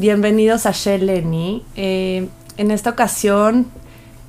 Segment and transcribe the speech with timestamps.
[0.00, 1.62] bienvenidos a Sheleni.
[1.76, 3.66] Eh, en esta ocasión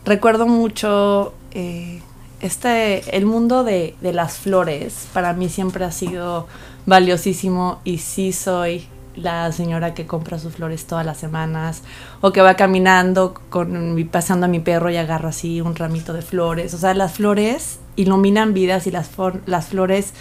[0.04, 2.02] recuerdo mucho eh,
[2.42, 5.08] este, el mundo de, de, las flores.
[5.14, 6.48] Para mí siempre ha sido
[6.86, 8.86] valiosísimo y sí soy
[9.16, 11.84] la señora que compra sus flores todas las semanas
[12.20, 16.22] o que va caminando con pasando a mi perro y agarra así un ramito de
[16.22, 16.74] flores.
[16.74, 19.10] O sea, las flores iluminan vidas y las,
[19.46, 20.14] las flores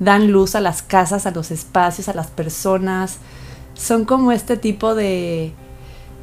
[0.00, 3.20] dan luz a las casas, a los espacios, a las personas.
[3.82, 5.52] Son como este tipo de,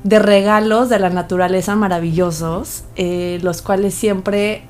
[0.05, 4.62] de regalos de la naturaleza maravillosos, eh, los cuales siempre,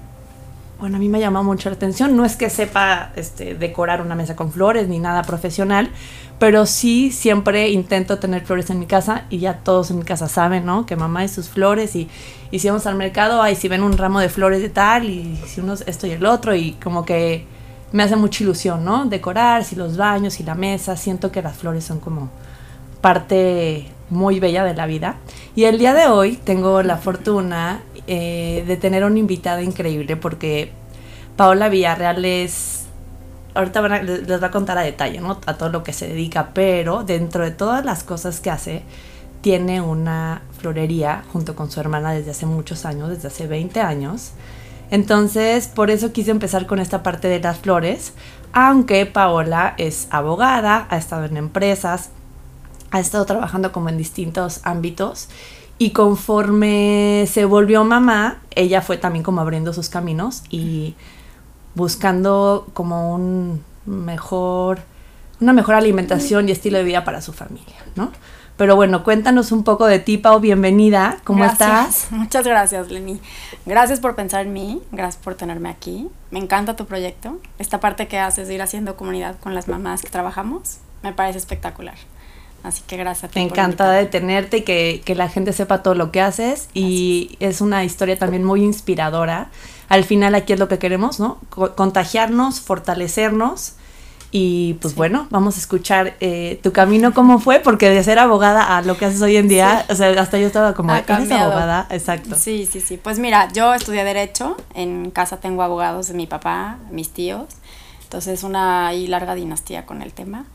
[0.79, 2.17] bueno, a mí me llama mucho la atención.
[2.17, 5.91] No es que sepa este, decorar una mesa con flores ni nada profesional,
[6.39, 10.27] pero sí siempre intento tener flores en mi casa y ya todos en mi casa
[10.27, 10.87] saben, ¿no?
[10.87, 12.09] Que mamá y sus flores y,
[12.49, 15.39] y si vamos al mercado, ay, si ven un ramo de flores de tal y
[15.45, 17.45] si uno esto y el otro y como que
[17.91, 19.05] me hace mucha ilusión, ¿no?
[19.05, 22.29] Decorar, si los baños y la mesa, siento que las flores son como
[23.01, 25.17] parte muy bella de la vida.
[25.55, 30.71] Y el día de hoy tengo la fortuna eh, de tener una invitada increíble porque
[31.35, 32.79] Paola Villarreal es
[33.53, 35.39] ahorita les va a contar a detalle, ¿no?
[35.45, 38.83] A todo lo que se dedica, pero dentro de todas las cosas que hace,
[39.41, 44.31] tiene una florería junto con su hermana desde hace muchos años, desde hace 20 años.
[44.91, 48.13] Entonces, por eso quise empezar con esta parte de las flores,
[48.51, 52.09] aunque Paola es abogada, ha estado en empresas,
[52.91, 55.29] ha estado trabajando como en distintos ámbitos
[55.77, 60.95] y conforme se volvió mamá, ella fue también como abriendo sus caminos y
[61.73, 64.79] buscando como un mejor,
[65.39, 68.11] una mejor alimentación y estilo de vida para su familia, ¿no?
[68.57, 72.07] Pero bueno, cuéntanos un poco de ti, Pau, bienvenida, ¿cómo estás?
[72.11, 73.21] Muchas gracias, Lenny.
[73.65, 76.09] Gracias por pensar en mí, gracias por tenerme aquí.
[76.29, 77.39] Me encanta tu proyecto.
[77.57, 81.37] Esta parte que haces de ir haciendo comunidad con las mamás que trabajamos, me parece
[81.37, 81.95] espectacular.
[82.63, 83.33] Así que gracias.
[83.35, 86.69] Me encanta de tenerte y que, que, la gente sepa todo lo que haces.
[86.73, 89.49] Y es una historia también muy inspiradora
[89.89, 91.39] al final aquí es lo que queremos, ¿no?
[91.49, 93.73] contagiarnos, fortalecernos.
[94.31, 98.77] Y pues bueno, vamos a escuchar eh, tu camino cómo fue, porque de ser abogada
[98.77, 101.87] a lo que haces hoy en día, o sea, hasta yo estaba como, ¿eres abogada?
[101.89, 102.35] Exacto.
[102.35, 102.97] Sí, sí, sí.
[102.97, 107.45] Pues mira, yo estudié Derecho, en casa tengo abogados de mi papá, mis tíos,
[108.09, 110.45] entonces una larga dinastía con el tema.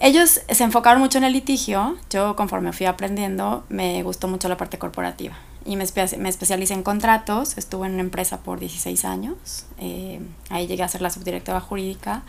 [0.00, 4.56] Ellos se enfocaron mucho en el litigio, yo conforme fui aprendiendo, me gustó mucho la
[4.56, 5.36] parte corporativa.
[5.64, 5.84] Y me,
[6.18, 10.20] me especialicé en contratos, estuve en una empresa por 16 años, eh,
[10.50, 12.22] ahí llegué a ser la subdirectora jurídica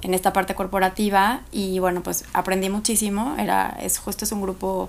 [0.00, 1.42] en esta parte corporativa.
[1.52, 4.88] Y bueno, pues aprendí muchísimo, era, es justo es un grupo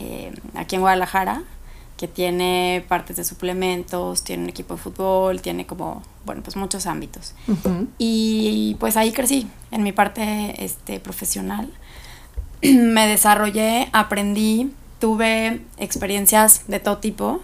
[0.00, 1.42] eh, aquí en Guadalajara
[1.98, 6.86] que tiene partes de suplementos, tiene un equipo de fútbol, tiene como, bueno, pues muchos
[6.86, 7.34] ámbitos.
[7.98, 11.70] Y pues ahí crecí en mi parte este, profesional.
[12.62, 17.40] me desarrollé, aprendí, tuve experiencias de todo tipo,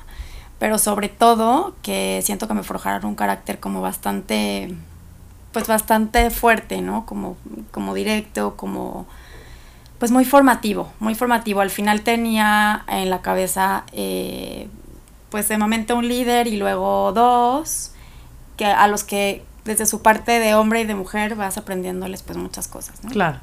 [0.61, 4.73] pero sobre todo que siento que me forjaron un carácter como bastante,
[5.51, 7.07] pues bastante fuerte, ¿no?
[7.07, 7.37] Como,
[7.73, 9.07] como directo, como,
[9.99, 11.61] pues muy formativo, muy formativo.
[11.61, 14.69] Al final tenía en la cabeza, eh,
[15.31, 17.93] pues de momento un líder y luego dos,
[18.57, 22.37] que a los que desde su parte de hombre y de mujer vas aprendiéndoles pues
[22.37, 23.11] muchas cosas, ¿no?
[23.11, 23.39] Claro.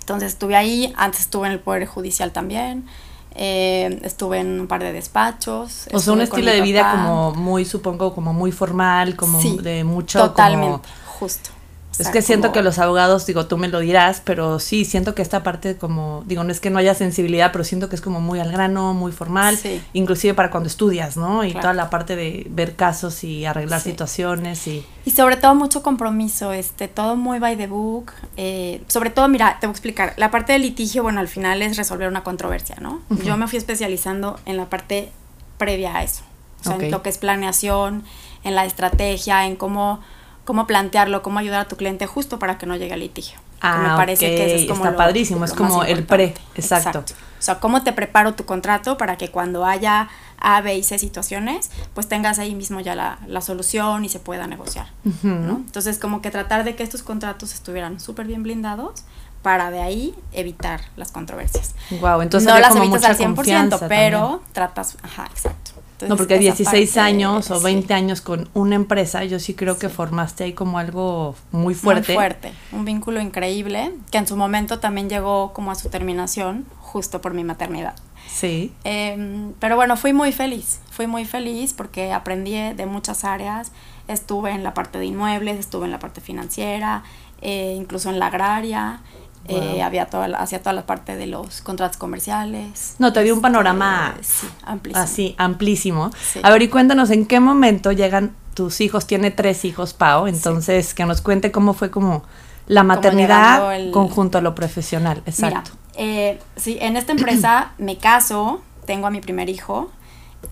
[0.00, 2.86] Entonces estuve ahí, antes estuve en el Poder Judicial también,
[3.34, 5.88] eh, estuve en un par de despachos.
[5.92, 10.20] O sea, un estilo de vida como muy, supongo, como muy formal, como de mucho...
[10.20, 11.50] Totalmente, justo.
[11.98, 15.22] Es que siento que los abogados, digo, tú me lo dirás, pero sí, siento que
[15.22, 18.20] esta parte como, digo, no es que no haya sensibilidad, pero siento que es como
[18.20, 19.58] muy al grano, muy formal,
[19.92, 21.44] inclusive para cuando estudias, ¿no?
[21.44, 24.84] Y toda la parte de ver casos y arreglar situaciones y...
[25.04, 28.12] Y sobre todo mucho compromiso, este, todo muy by the book.
[28.36, 31.62] Eh, sobre todo, mira, te voy a explicar, la parte del litigio, bueno, al final
[31.62, 33.00] es resolver una controversia, ¿no?
[33.24, 35.10] Yo me fui especializando en la parte
[35.58, 36.22] previa a eso,
[36.60, 38.04] o sea, en lo que es planeación,
[38.44, 40.00] en la estrategia, en cómo
[40.46, 43.38] cómo plantearlo, cómo ayudar a tu cliente justo para que no llegue al litigio.
[43.60, 47.00] Ah, me parece que eso es como está padrísimo, es como el pre, exacto.
[47.38, 50.08] O sea, cómo te preparo tu contrato para que cuando haya
[50.38, 54.20] A, B y C situaciones, pues tengas ahí mismo ya la, la solución y se
[54.20, 54.86] pueda negociar,
[55.22, 55.56] ¿no?
[55.56, 59.02] Entonces, como que tratar de que estos contratos estuvieran súper bien blindados
[59.42, 61.74] para de ahí evitar las controversias.
[62.00, 65.65] Wow, entonces no las evitas al 100%, pero tratas, ajá, exacto
[66.06, 70.44] no, porque 16 años o 20 años con una empresa, yo sí creo que formaste
[70.44, 72.12] ahí como algo muy fuerte.
[72.12, 76.66] Muy fuerte, un vínculo increíble, que en su momento también llegó como a su terminación,
[76.80, 77.94] justo por mi maternidad.
[78.28, 78.72] Sí.
[78.84, 83.72] Em, pero bueno, fui muy feliz, fui muy feliz porque aprendí de muchas áreas,
[84.08, 87.04] estuve en la parte de inmuebles, estuve en la parte financiera,
[87.40, 89.00] eh, incluso en la agraria,
[89.48, 92.96] Eh, había toda la, hacía toda la parte de los contratos comerciales.
[92.98, 95.02] No, te dio un panorama sí, amplísimo.
[95.04, 96.10] así, amplísimo.
[96.32, 96.40] Sí.
[96.42, 99.06] A ver, y cuéntanos en qué momento llegan tus hijos.
[99.06, 100.26] Tiene tres hijos, Pau.
[100.26, 102.22] Entonces, que nos cuente cómo fue como
[102.66, 105.22] la maternidad el- conjunto a lo profesional.
[105.26, 105.70] Exacto.
[105.72, 109.90] Mira, eh, sí, en esta empresa me caso, tengo a mi primer hijo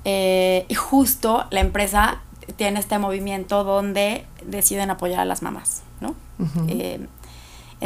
[0.05, 2.19] eh, y justo la empresa
[2.57, 6.15] tiene este movimiento donde deciden apoyar a las mamás, ¿no?
[6.69, 7.07] Eh,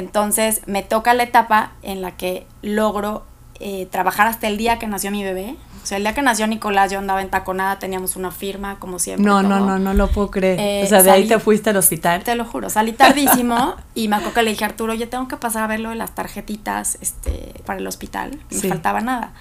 [0.00, 3.24] entonces me toca la etapa en la que logro
[3.60, 5.56] eh, trabajar hasta el día que nació mi bebé.
[5.82, 9.24] O sea, el día que nació Nicolás yo andaba entaconada, teníamos una firma como siempre.
[9.24, 9.66] no, no, todo.
[9.66, 10.60] no, no lo puedo creer.
[10.60, 12.22] Eh, o sea, de ahí te fuiste al hospital.
[12.24, 15.28] Te lo juro, salí tardísimo y me acuerdo que le dije a Arturo, yo tengo
[15.28, 18.68] que pasar a ver lo de las tarjetitas este, para el hospital, me Sí.
[18.68, 19.32] faltaba nada.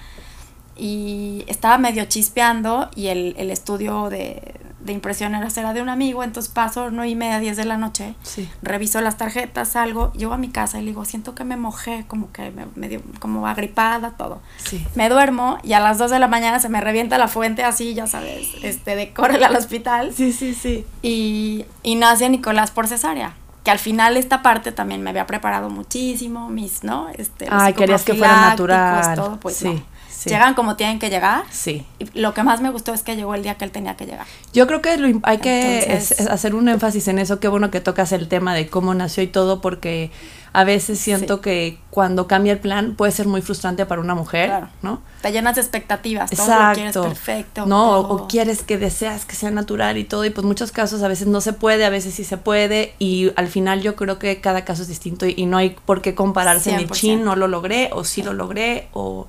[0.78, 5.88] Y estaba medio chispeando y el, el estudio de, de impresión era, era de un
[5.88, 8.48] amigo, entonces paso nueve y media, 10 de la noche, Sí.
[8.62, 12.04] reviso las tarjetas, salgo, llego a mi casa y le digo, siento que me mojé,
[12.06, 14.40] como que me, me dio como agripada, todo.
[14.64, 14.86] Sí.
[14.94, 17.94] Me duermo y a las 2 de la mañana se me revienta la fuente así,
[17.94, 20.86] ya sabes, este, de córrele al hospital Sí, sí, sí.
[21.02, 23.34] y, y nace Nicolás por cesárea.
[23.64, 27.08] Que al final esta parte también me había preparado muchísimo, mis, ¿no?
[27.10, 29.14] Este, Ay, querías que fuera natural.
[29.16, 29.82] Todo, pues Sí, no.
[30.18, 30.30] Sí.
[30.30, 31.44] Llegan como tienen que llegar.
[31.50, 31.84] Sí.
[31.98, 34.06] Y lo que más me gustó es que llegó el día que él tenía que
[34.06, 34.26] llegar.
[34.52, 37.38] Yo creo que lo hay que Entonces- es- es hacer un énfasis en eso.
[37.40, 40.10] Qué bueno que tocas el tema de cómo nació y todo, porque
[40.54, 41.42] a veces siento Sí.
[41.42, 44.68] que cuando cambia el plan puede ser muy frustrante para una mujer, Claro.
[44.82, 45.02] ¿no?
[45.20, 47.02] Te llenas de expectativas, todo lo quieres Exacto.
[47.02, 47.66] perfecto.
[47.66, 51.08] No, o- quieres que deseas que sea natural y todo, y pues muchos casos a
[51.08, 54.40] veces no se puede, a veces sí se puede, y al final yo creo que
[54.40, 56.94] cada caso es distinto y, y no hay por qué compararse ni 100%.
[56.94, 59.26] chin, no lo logré, o sí lo logré, o,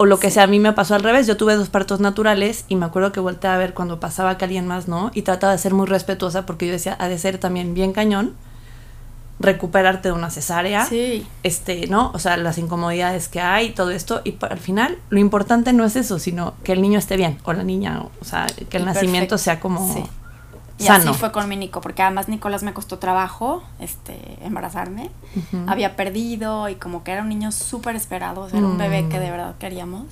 [0.00, 0.44] o lo que sea.
[0.44, 3.20] A mí me pasó al revés, yo tuve dos partos naturales y me acuerdo que
[3.20, 6.46] volteé a ver cuando pasaba que alguien más no, y trataba de ser muy respetuosa
[6.46, 8.32] porque yo decía, ha de ser también bien cañón
[9.40, 12.12] recuperarte de una cesárea Sí, este, ¿no?
[12.14, 15.96] O sea, las incomodidades que hay, todo esto, y al final lo importante no es
[15.96, 18.86] eso, sino que el niño esté bien, o la niña, o sea, que el Y
[18.86, 20.02] nacimiento perfecto, sea como sí.
[20.80, 21.10] Y sano.
[21.10, 25.10] así fue con mi Nico, porque además Nicolás me costó trabajo este, embarazarme.
[25.66, 29.06] Había perdido y como que era un niño súper esperado, o sea, era un bebé
[29.08, 30.04] que de verdad queríamos.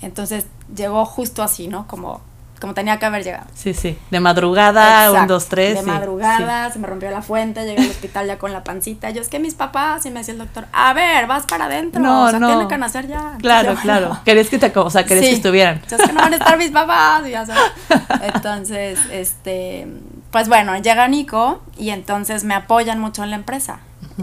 [0.00, 1.88] Entonces llegó justo así, ¿no?
[1.88, 2.20] Como,
[2.64, 3.46] como tenía que haber llegado.
[3.54, 5.34] Sí, sí, de madrugada, un, Exacto.
[5.34, 5.74] dos, tres.
[5.74, 9.10] De sí, madrugada, se me rompió la fuente, llegué al hospital ya con la pancita.
[9.10, 12.00] Yo, es que mis papás, y me decía el doctor, a ver, vas para adentro,
[12.02, 12.46] No, o sea, no.
[12.48, 13.36] tiene que nacer ya.
[13.38, 14.08] Claro, Yo, claro.
[14.08, 14.24] "No".
[14.24, 15.82] Querías que te, o sea, querías que estuvieran.
[15.84, 17.62] O sea, es que no van a estar mis papás, y ya sabes.
[18.34, 19.86] Entonces, este,
[20.30, 23.78] pues bueno, llega Nico y entonces me apoyan mucho en la empresa.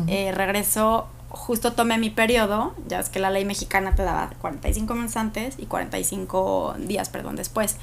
[0.07, 4.93] Eh, regreso, justo tomé mi periodo, ya es que la ley mexicana te daba 45
[4.95, 7.77] meses antes y 45 días, perdón, después.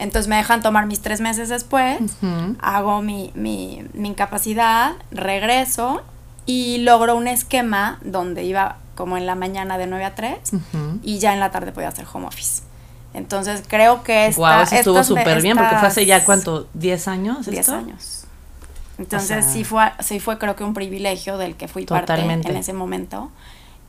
[0.00, 1.98] Entonces me dejan tomar mis tres meses después,
[2.60, 6.02] hago mi, mi, mi incapacidad, regreso
[6.46, 10.98] y logro un esquema donde iba como en la mañana de 9 a 3 Ujú.
[11.02, 12.62] y ya en la tarde podía hacer home office.
[13.12, 16.68] Entonces creo que esta, Guau, eso estuvo súper bien, porque fue hace ya, ¿cuánto?
[16.78, 17.74] ¿10 años 10 esto?
[17.74, 18.24] años.
[18.98, 22.44] Entonces sea- sí, fue, sí fue creo que un privilegio del que fui Totalmente.
[22.44, 23.30] parte en ese momento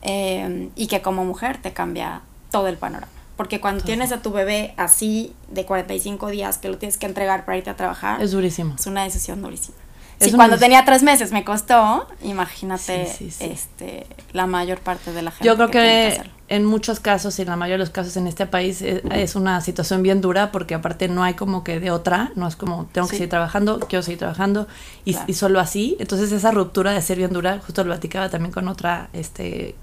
[0.02, 3.12] eh, y que como mujer te cambia todo el panorama.
[3.42, 7.44] Porque cuando tienes a tu bebé así de 45 días que lo tienes que entregar
[7.44, 8.76] para irte a trabajar, Es durísimo.
[8.78, 9.76] es una decisión durísima.
[10.20, 13.44] Es Si cuando tenía tres meses me costó, imagínate Sí, sí, sí.
[13.46, 15.48] este la mayor parte de la gente.
[15.48, 18.46] Yo creo que, en muchos casos, y en la mayoría de los casos en este
[18.46, 22.32] país, es, es una situación bien dura porque aparte no hay como que de otra,
[22.36, 24.68] no es como tengo que seguir trabajando, quiero seguir trabajando
[25.04, 25.26] y, Claro.
[25.28, 25.98] y solo así.
[26.00, 29.74] Entonces esa ruptura de ser bien dura, justo lo platicaba también con otra este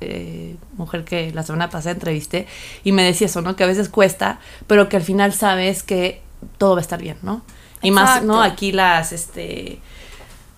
[0.00, 2.46] eh, mujer que la semana pasada entrevisté
[2.84, 3.56] y me decía eso, ¿no?
[3.56, 6.22] Que a veces cuesta, pero que al final sabes que
[6.58, 7.42] todo va a estar bien, ¿no?
[7.82, 8.42] Y más, ¿no?
[8.42, 9.80] Aquí las, este,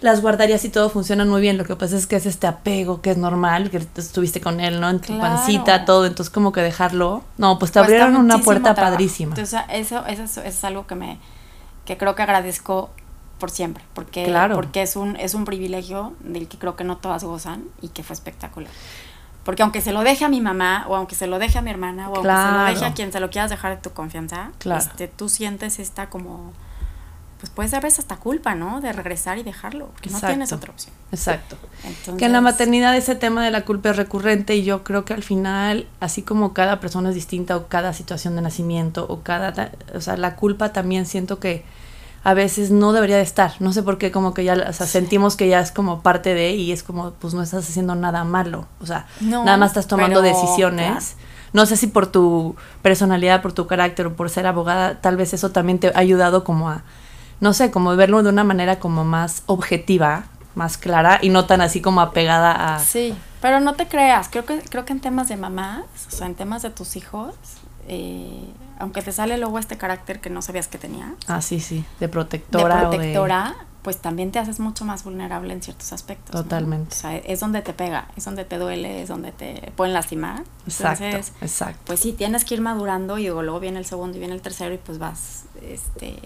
[0.00, 1.58] las guarderías y todo funcionan muy bien.
[1.58, 4.80] Lo que pasa es que es este apego que es normal, que estuviste con él,
[4.80, 4.88] ¿no?
[4.88, 5.20] En tu Claro.
[5.36, 6.06] pancita, todo.
[6.06, 7.24] Entonces, como que dejarlo.
[7.36, 8.94] No, pues te Cuesta abrieron una puerta trabajo.
[8.94, 9.30] padrísima.
[9.36, 11.18] Entonces, eso, eso, es- eso es algo que me
[11.84, 12.90] que creo que agradezco
[13.38, 14.54] por siempre, porque, Claro.
[14.56, 18.02] porque es un, es un privilegio del que creo que no todas gozan y que
[18.02, 18.70] fue espectacular.
[19.48, 21.70] Porque aunque se lo deje a mi mamá, o aunque se lo deje a mi
[21.70, 24.50] hermana, o aunque se lo deje a quien se lo quieras dejar de tu confianza,
[24.58, 24.78] Claro.
[24.78, 26.52] este, tú sientes esta como,
[27.40, 28.82] pues puedes a veces hasta culpa, ¿no?
[28.82, 30.94] De regresar y dejarlo, porque no tienes otra opción.
[31.12, 31.56] Exacto.
[31.82, 35.06] Entonces, Que en la maternidad ese tema de la culpa es recurrente y yo creo
[35.06, 39.22] que al final, así como cada persona es distinta o cada situación de nacimiento o
[39.22, 41.64] cada, o sea, la culpa también siento que
[42.24, 43.52] a veces no debería de estar.
[43.60, 46.34] No sé por qué como que ya, o sea, sentimos que ya es como parte
[46.34, 48.66] de y es como, pues no estás haciendo nada malo.
[48.80, 50.86] O sea, No, nada más estás tomando pero, decisiones.
[51.14, 51.28] claro.
[51.54, 55.32] No sé si por tu personalidad, por tu carácter o por ser abogada, tal vez
[55.32, 56.82] eso también te ha ayudado como a,
[57.40, 61.60] no sé, como verlo de una manera como más objetiva más clara y no tan
[61.60, 62.78] así como apegada a...
[62.80, 66.26] Sí, pero no te creas, creo que, creo que en temas de mamás, o sea,
[66.26, 67.34] en temas de tus hijos,
[67.88, 68.44] eh,
[68.78, 71.14] aunque te sale luego este carácter que no sabías que tenía.
[71.26, 72.82] Ah, sí, sí, de protectora.
[72.82, 73.56] De protectora,
[73.88, 76.30] pues también te haces mucho más vulnerable en ciertos aspectos.
[76.30, 76.94] Totalmente.
[76.94, 80.42] O sea, es donde te pega, es donde te duele, es donde te pueden lastimar.
[80.66, 81.06] Exacto,
[81.40, 81.80] exacto.
[81.86, 84.74] Pues sí, tienes que ir madurando y luego viene el segundo y viene el tercero
[84.74, 86.18] y pues vas, este,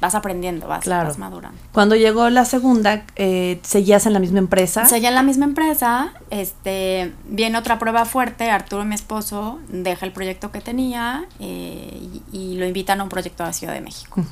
[0.00, 1.58] vas aprendiendo, vas, vas madurando.
[1.72, 4.84] Cuando llegó la segunda, eh, ¿seguías en la misma empresa?
[4.84, 10.12] Seguía en la misma empresa, este, viene otra prueba fuerte, Arturo, mi esposo, deja el
[10.12, 14.22] proyecto que tenía eh, y, lo invitan a un proyecto de la Ciudad de México.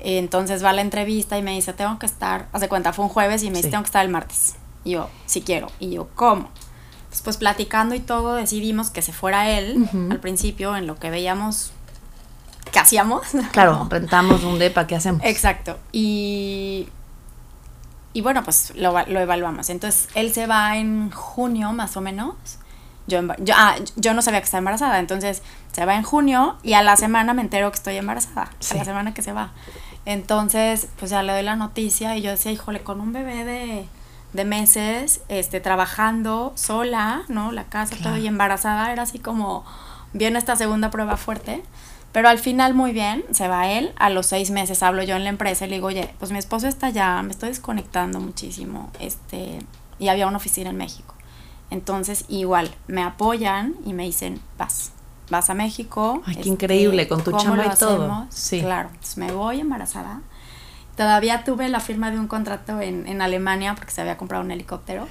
[0.00, 3.10] Entonces va a la entrevista y me dice, tengo que estar, hace cuenta, fue un
[3.10, 4.54] jueves y me dice, tengo que estar el martes.
[4.84, 5.68] Y yo, si quiero.
[5.80, 6.50] Y yo, ¿cómo?
[7.22, 11.72] pues platicando y todo, decidimos que se fuera él al principio en lo que veíamos
[12.72, 13.26] que hacíamos.
[13.52, 15.22] Claro, rentamos un depa, ¿qué hacemos?
[15.24, 15.78] Exacto.
[15.92, 16.88] Y,
[18.12, 19.70] y bueno, pues lo, lo, evaluamos.
[19.70, 22.34] Entonces, él se va en junio, más o menos.
[23.06, 26.72] Yo, yo, ah, yo no sabía que estaba embarazada, entonces se va en junio y
[26.72, 28.50] a la semana me entero que estoy embarazada.
[28.70, 29.52] A la semana que se va.
[30.06, 33.88] Entonces, pues ya le doy la noticia y yo decía, híjole, con un bebé de,
[34.32, 37.50] de meses, este, trabajando sola, ¿no?
[37.50, 39.64] La casa, todo y embarazada, era así como,
[40.12, 41.62] viene esta segunda prueba fuerte.
[42.12, 45.24] Pero al final muy bien, se va él, a los seis meses hablo yo en
[45.24, 48.90] la empresa y le digo, oye, pues mi esposo está allá, me estoy desconectando muchísimo,
[49.00, 49.58] este,
[49.98, 51.15] y había una oficina en México.
[51.70, 54.92] Entonces, igual, me apoyan y me dicen, vas,
[55.30, 56.22] vas a México.
[56.26, 58.26] Ay, qué este, increíble, con tu chamba y todo.
[58.30, 58.60] Sí.
[58.60, 60.22] Claro, entonces me voy embarazada.
[60.96, 64.50] Todavía tuve la firma de un contrato en, en Alemania porque se había comprado un
[64.50, 65.06] helicóptero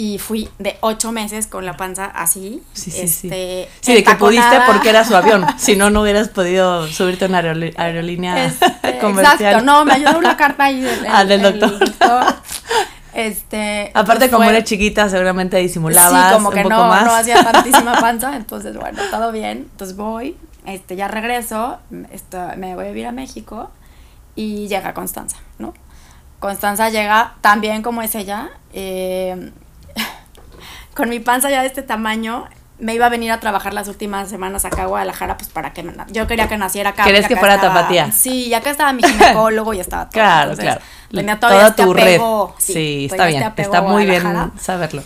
[0.00, 2.62] y fui de ocho meses con la panza así.
[2.72, 3.26] Sí, sí, sí.
[3.26, 5.44] Este, sí, de que pudiste porque era su avión.
[5.58, 9.34] si no, no hubieras podido subirte a una aerolínea este, comercial.
[9.34, 11.80] Exacto, no, me ayudó una carta ahí del, ah, del doctor.
[13.18, 16.28] Este, Aparte, como eres chiquita, seguramente disimulabas.
[16.28, 18.36] Sí, como que no, no hacía tantísima panza.
[18.36, 19.66] Entonces, bueno, todo bien.
[19.72, 21.80] Entonces voy, este, ya regreso,
[22.12, 23.72] esto, me voy a vivir a México
[24.36, 25.74] y llega Constanza, ¿no?
[26.38, 28.50] Constanza llega también como es ella.
[28.72, 29.50] Eh,
[30.94, 32.46] con mi panza ya de este tamaño,
[32.78, 35.84] me iba a venir a trabajar las últimas semanas acá a Guadalajara, pues para que
[36.10, 37.04] yo quería que naciera acá.
[37.04, 38.12] ¿Querés que fuera tapatía?
[38.12, 40.12] Sí, ya que estaba mi ginecólogo y estaba todo.
[40.12, 40.80] Claro, claro.
[41.10, 42.64] Tenía todo este tu apego, red.
[42.64, 45.02] Sí, está este bien, está muy bien saberlo.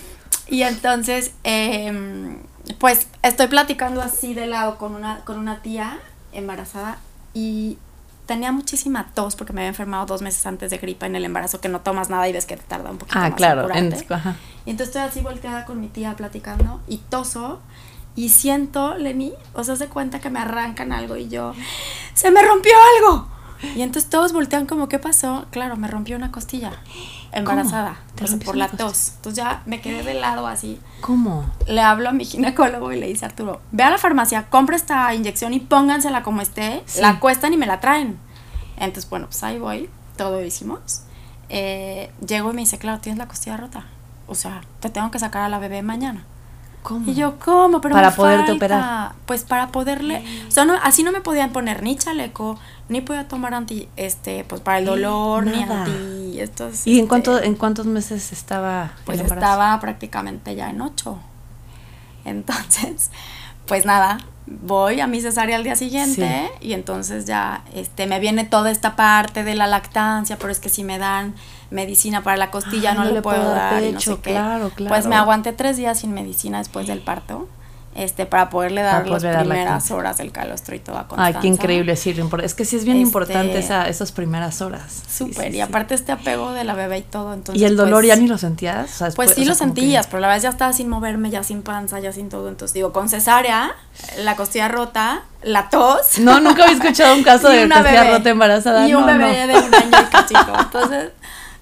[0.48, 2.36] Y entonces, eh,
[2.78, 5.98] pues estoy platicando así de lado con una, con una tía
[6.32, 6.98] embarazada
[7.34, 7.78] y
[8.26, 11.60] tenía muchísima tos porque me había enfermado dos meses antes de gripa en el embarazo,
[11.60, 13.34] que no tomas nada y ves que te tarda un poquito ah, más.
[13.34, 13.68] claro.
[13.74, 14.36] En, ajá.
[14.64, 17.60] Y entonces estoy así volteada con mi tía platicando y toso
[18.14, 21.54] y siento, Lenny, o sea, se cuenta que me arrancan algo y yo,
[22.14, 23.28] ¡se me rompió algo!
[23.76, 25.46] Y entonces todos voltean como, ¿qué pasó?
[25.50, 26.72] Claro, me rompió una costilla
[27.32, 27.96] embarazada
[28.44, 29.12] por la tos.
[29.16, 30.80] Entonces ya me quedé de lado así.
[31.00, 31.50] ¿Cómo?
[31.66, 35.14] Le hablo a mi ginecólogo y le dice Arturo, ve a la farmacia, compra esta
[35.14, 38.18] inyección y póngansela como esté, la cuestan y me la traen.
[38.76, 41.02] Entonces, bueno, pues ahí voy, todo hicimos.
[41.48, 43.86] Eh, llego y me dice, claro, tienes la costilla rota.
[44.26, 46.24] O sea, te tengo que sacar a la bebé mañana.
[46.82, 47.10] ¿Cómo?
[47.10, 47.80] Y yo, ¿cómo?
[47.80, 49.12] Pero para poderte operar.
[49.26, 50.24] Pues para poderle.
[50.48, 52.58] O sea, no, así no me podían poner ni chaleco,
[52.88, 56.40] ni podía tomar anti, este, pues para el dolor, ni anti.
[56.40, 58.92] Estos, ¿Y en, cuánto, en cuántos meses estaba?
[59.04, 61.18] Pues estaba prácticamente ya en ocho.
[62.24, 63.10] Entonces,
[63.66, 68.44] pues nada, voy a mi cesárea al día siguiente y entonces ya este me viene
[68.44, 71.34] toda esta parte de la lactancia, pero es que si me dan
[71.72, 74.40] medicina para la costilla no, le puedo, dar y no sé qué.
[74.88, 77.48] Pues me aguanté tres días sin medicina después del parto
[77.94, 81.38] este para poderle dar las primeras horas del calostro y toda Constanza.
[81.38, 85.02] Ay, qué increíble, sí, es que sí es bien este, importante esa, esas primeras horas.
[85.10, 88.06] Súper, y aparte este apego de la bebé y todo, entonces ¿Y el dolor pues
[88.06, 89.02] ya ni lo sentías?
[89.14, 92.12] pues sí lo sentías, pero la vez ya estaba sin moverme, ya sin panza, ya
[92.12, 93.72] sin todo, entonces digo, con cesárea,
[94.18, 96.18] la costilla rota, la tos.
[96.18, 98.88] No, nunca había escuchado un caso de costilla rota embarazada.
[98.88, 101.10] Y un bebé de un año y cachito, entonces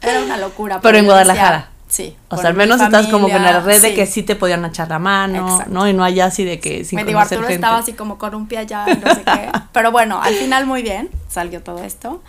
[0.03, 0.81] era una locura.
[0.81, 1.71] Pero en Guadalajara.
[1.89, 2.17] Sí.
[2.29, 4.89] O sea, al menos estás como con la red de que sí te podían echar
[4.89, 5.89] la mano, ¿no?
[5.89, 8.47] Y no allá así de que sin Me digo, Arturo estaba así como con un
[8.47, 9.51] pie allá, no sé qué.
[9.73, 12.23] Pero bueno, al final muy bien, salió todo esto.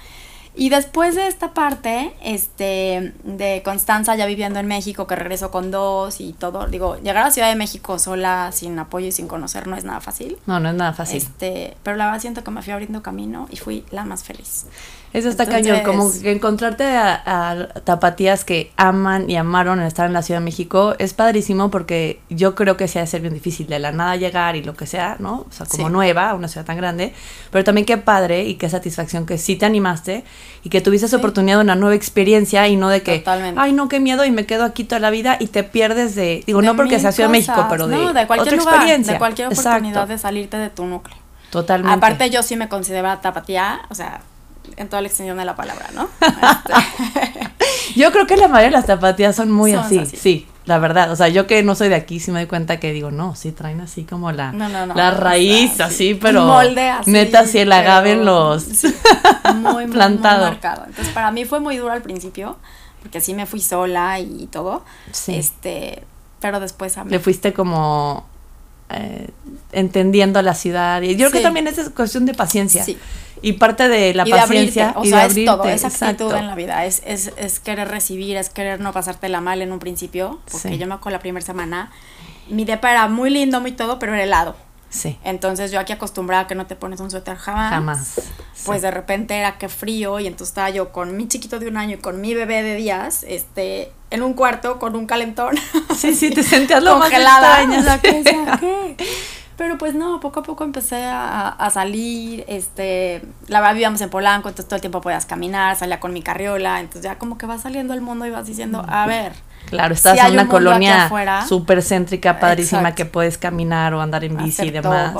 [0.53, 5.71] Y después de esta parte, este, de Constanza ya viviendo en México, que regresó con
[5.71, 9.27] dos y todo, digo, llegar a la Ciudad de México sola, sin apoyo y sin
[9.27, 10.37] conocer, no es nada fácil.
[10.47, 11.17] No, no es nada fácil.
[11.17, 14.65] Este, pero la verdad siento que me fui abriendo camino y fui la más feliz.
[15.13, 20.21] Eso está cañón, como que encontrarte a, tapatías que aman y amaron estar en la
[20.21, 23.67] Ciudad de México es padrísimo porque yo creo que sí ha de ser bien difícil
[23.67, 25.45] de la nada llegar y lo que sea, ¿no?
[25.49, 27.13] O sea, como nueva, una ciudad tan grande,
[27.51, 30.23] pero también qué padre y qué satisfacción que sí te animaste
[30.63, 33.23] y que tuviste esa oportunidad de una nueva experiencia y no de que,
[33.57, 36.43] ay no, qué miedo y me quedo aquí toda la vida y te pierdes de,
[36.47, 39.13] digo, no porque sea Ciudad de México, pero de, no, de cualquier otra experiencia.
[39.13, 41.17] De cualquier oportunidad de salirte de tu núcleo.
[41.49, 41.97] Totalmente.
[41.97, 44.21] Aparte yo sí me considero tapatía, o sea,
[44.77, 46.09] en toda la extensión de la palabra, ¿no?
[47.21, 47.99] Este.
[47.99, 51.11] yo creo que la mayoría de las tapatías son muy así, sí, la verdad.
[51.11, 53.35] O sea, yo que no soy de aquí, sí me doy cuenta que digo, no,
[53.35, 56.45] sí traen así como la, la raíz, así, pero.
[56.45, 57.11] Molde así.
[57.11, 58.67] Neta, sí, el agave en los.
[59.55, 60.45] muy, plantado.
[60.45, 60.85] marcado.
[60.85, 62.57] Entonces, para mí fue muy duro al principio,
[63.01, 64.83] porque así me fui sola y todo.
[65.11, 65.35] Sí.
[65.35, 66.03] Este,
[66.39, 67.11] pero después a mí.
[67.11, 68.25] Le fuiste como.
[68.93, 69.27] Eh,
[69.71, 71.01] entendiendo la ciudad.
[71.01, 72.83] Y yo creo que también es cuestión de paciencia.
[72.83, 72.97] Sí.
[73.41, 77.01] Y parte de la paciencia o sea, es todo, es actitud en la vida, es,
[77.05, 80.93] es, es, querer recibir, es querer no pasártela mal en un principio, porque yo me
[80.93, 81.91] acuerdo la primera semana,
[82.49, 84.55] mi depa era muy lindo, muy todo, pero era helado.
[84.91, 85.17] Sí.
[85.23, 87.71] Entonces yo aquí acostumbrada a que no te pones un suéter jamás.
[87.71, 88.21] Jamás.
[88.65, 91.77] Pues de repente era que frío y entonces estaba yo con mi chiquito de un
[91.77, 95.55] año y con mi bebé de días, este, en un cuarto con un calentón.
[95.97, 97.65] Sí, sí, te sentías lo congelada.
[97.65, 98.57] Más extraña.
[98.59, 98.97] ¿qué?
[99.61, 104.49] Pero pues no, poco a poco empecé a, salir, este, la verdad vivíamos en Polanco,
[104.49, 107.61] entonces todo el tiempo podías caminar, salía con mi carriola, entonces ya como que vas
[107.61, 109.33] saliendo al mundo y vas diciendo, a ver.
[109.71, 111.09] Claro, estás en una colonia
[111.47, 115.13] súper céntrica, padrísima, que puedes caminar o andar en bici y demás.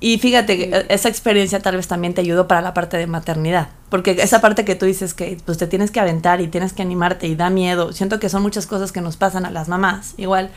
[0.00, 4.12] Y fíjate, esa experiencia tal vez también te ayudó para la parte de maternidad, porque
[4.20, 7.26] esa parte que tú dices que pues te tienes que aventar y tienes que animarte
[7.26, 10.50] y da miedo, siento que son muchas cosas que nos pasan a las mamás, igual.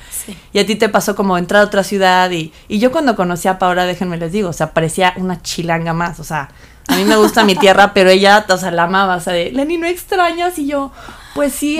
[0.53, 3.47] Y a ti te pasó como entrar a otra ciudad y, y yo cuando conocí
[3.47, 6.49] a Paola, déjenme les digo, o sea, parecía una chilanga más, o sea,
[6.87, 9.51] a mí me gusta mi tierra, pero ella, o sea, la amaba, o sea, de,
[9.51, 10.59] Lenny, ¿no extrañas?
[10.59, 10.91] Y yo,
[11.33, 11.79] pues sí,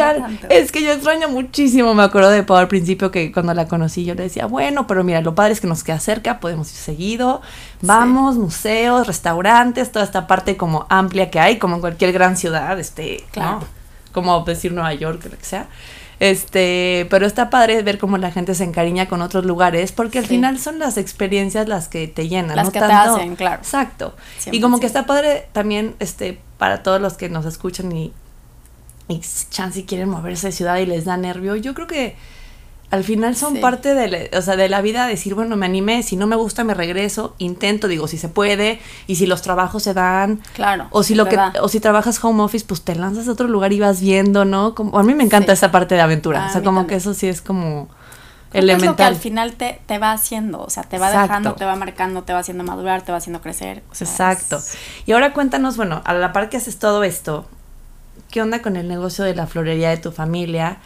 [0.49, 1.93] es que yo extraño muchísimo.
[1.93, 5.03] Me acuerdo de Pau al principio que cuando la conocí yo le decía, bueno, pero
[5.03, 7.41] mira, lo padre es que nos queda cerca, podemos ir seguido,
[7.81, 12.79] vamos, museos, restaurantes, toda esta parte como amplia que hay, como en cualquier gran ciudad,
[12.79, 13.61] este, claro.
[14.11, 15.67] como decir Nueva York, lo que sea.
[16.21, 20.27] Este, pero está padre ver cómo la gente se encariña con otros lugares, porque al
[20.27, 23.55] final son las experiencias las que te llenan, las que te hacen, claro.
[23.55, 24.15] Exacto.
[24.51, 28.13] Y como que está padre también, este, para todos los que nos escuchan y,
[29.11, 32.15] y chance quieren moverse de ciudad y les da nervio, yo creo que
[32.91, 36.03] al final son parte de la, o sea, de la vida decir, bueno, me animé,
[36.03, 39.83] si no me gusta me regreso, intento, digo, si se puede, y si los trabajos
[39.83, 40.41] se dan.
[40.53, 40.87] Claro.
[40.91, 43.71] O si lo que o si trabajas home office, pues te lanzas a otro lugar
[43.71, 44.75] y vas viendo, ¿no?
[44.75, 47.27] Como, a mí me encanta esa parte de aventura, o sea, como que eso sí
[47.27, 47.87] es como
[48.51, 48.83] elemental.
[48.83, 51.63] Es lo que al final te, te va haciendo, o sea, te va dejando, te
[51.63, 53.83] va marcando, te va haciendo madurar, te va haciendo crecer.
[53.97, 54.59] Exacto.
[55.05, 57.47] Y ahora cuéntanos, bueno, a la par que haces todo esto,
[58.29, 60.79] ¿qué onda con el negocio de la florería de tu familia?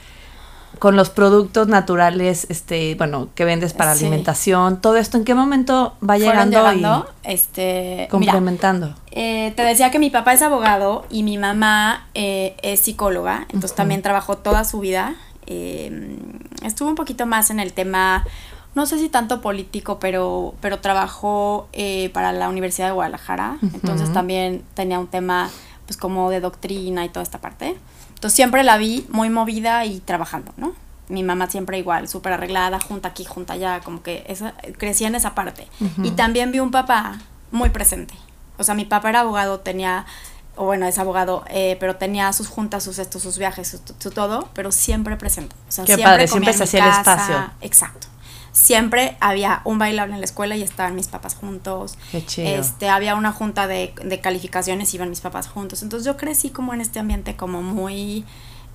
[0.80, 5.96] con los productos naturales, este, bueno, que vendes para alimentación, todo esto, ¿en qué momento
[6.08, 8.96] va llegando, y este, complementando?
[9.12, 13.76] Eh, te decía que mi papá es abogado y mi mamá eh, es psicóloga, entonces
[13.76, 15.16] también trabajó toda su vida.
[15.48, 16.18] Eh,
[16.64, 18.26] estuvo un poquito más en el tema,
[18.74, 21.70] no sé si tanto político, pero, pero trabajó
[22.14, 25.50] para la Universidad de Guadalajara, entonces también tenía un tema
[25.86, 27.76] pues como de doctrina y toda esta parte.
[28.10, 30.74] Entonces siempre la vi muy movida y trabajando, ¿no?
[31.08, 35.16] Mi mamá siempre igual, súper arreglada, junta aquí, junta allá, como que esa, crecía en
[35.16, 35.68] esa parte.
[36.02, 37.20] Y también vi un papá
[37.52, 38.16] muy presente.
[38.58, 40.08] O sea, mi papá era abogado, tenía,
[40.56, 44.50] o bueno, es abogado, eh, pero tenía sus juntas, sus estos, sus viajes, su, todo,
[44.54, 45.56] pero siempre presente.
[45.68, 47.52] O sea, Qué siempre padre, siempre se hacía el espacio.
[47.62, 48.08] Exacto
[48.56, 51.98] siempre había un bailable en la escuela y estaban mis papás juntos.
[52.10, 52.48] Qué chido.
[52.48, 55.84] Este, había una junta de, de calificaciones y iban mis papás juntos.
[55.84, 58.24] Entonces yo crecí como en este ambiente como muy,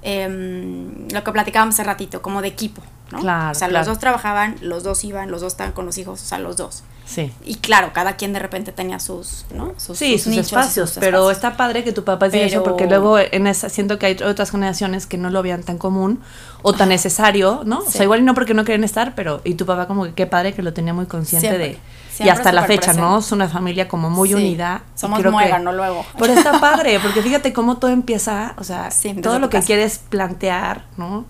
[0.02, 3.20] em, lo que platicábamos hace ratito, como de equipo, ¿no?
[3.20, 6.22] Claro, o sea, los dos trabajaban, los dos iban, los dos estaban con los hijos,
[6.22, 6.82] o sea, los dos.
[7.04, 7.32] Sí.
[7.44, 9.74] Y claro, cada quien de repente tenía sus, ¿no?
[9.78, 13.48] Sus, sí, sus, espacios, pero está padre que tu papá diga eso porque luego en
[13.48, 16.20] esa siento que hay otras generaciones que no lo veían tan común
[16.62, 17.80] o tan necesario, ¿no?
[17.80, 20.26] O sea, igual no porque no querían estar, pero y tu papá como que qué
[20.26, 21.78] padre que lo tenía muy consciente de
[22.20, 23.18] y hasta la fecha, ¿no?
[23.18, 24.82] Es una familia como muy unida.
[24.94, 26.04] Somos no luego.
[26.18, 28.90] Pero está padre, porque fíjate cómo todo empieza, o sea,
[29.22, 31.24] todo lo que quieres plantear, ¿no?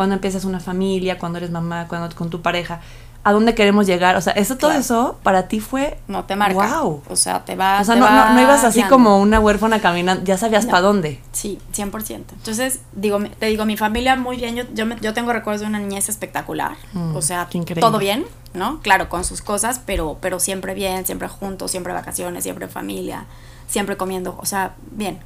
[0.00, 2.80] Cuando empiezas una familia, cuando eres mamá, cuando con tu pareja,
[3.22, 4.16] a dónde queremos llegar.
[4.16, 5.98] O sea, eso, todo eso para ti fue.
[6.08, 6.80] No te marca.
[6.80, 7.02] Wow.
[7.10, 7.82] O sea, te va.
[7.82, 11.20] O sea, no, no, ibas así como una huérfana caminando, ya sabías para dónde.
[11.32, 12.12] Sí, 100%.
[12.32, 14.56] Entonces, digo, te digo, mi familia muy bien.
[14.56, 16.78] Yo, yo, yo tengo recuerdos de una niñez espectacular.
[16.94, 17.46] Mm, o sea,
[17.78, 18.80] todo bien, ¿no?
[18.80, 23.26] Claro, con sus cosas, pero, pero siempre bien, siempre juntos, siempre vacaciones, siempre familia
[23.70, 25.20] siempre comiendo, o sea, bien.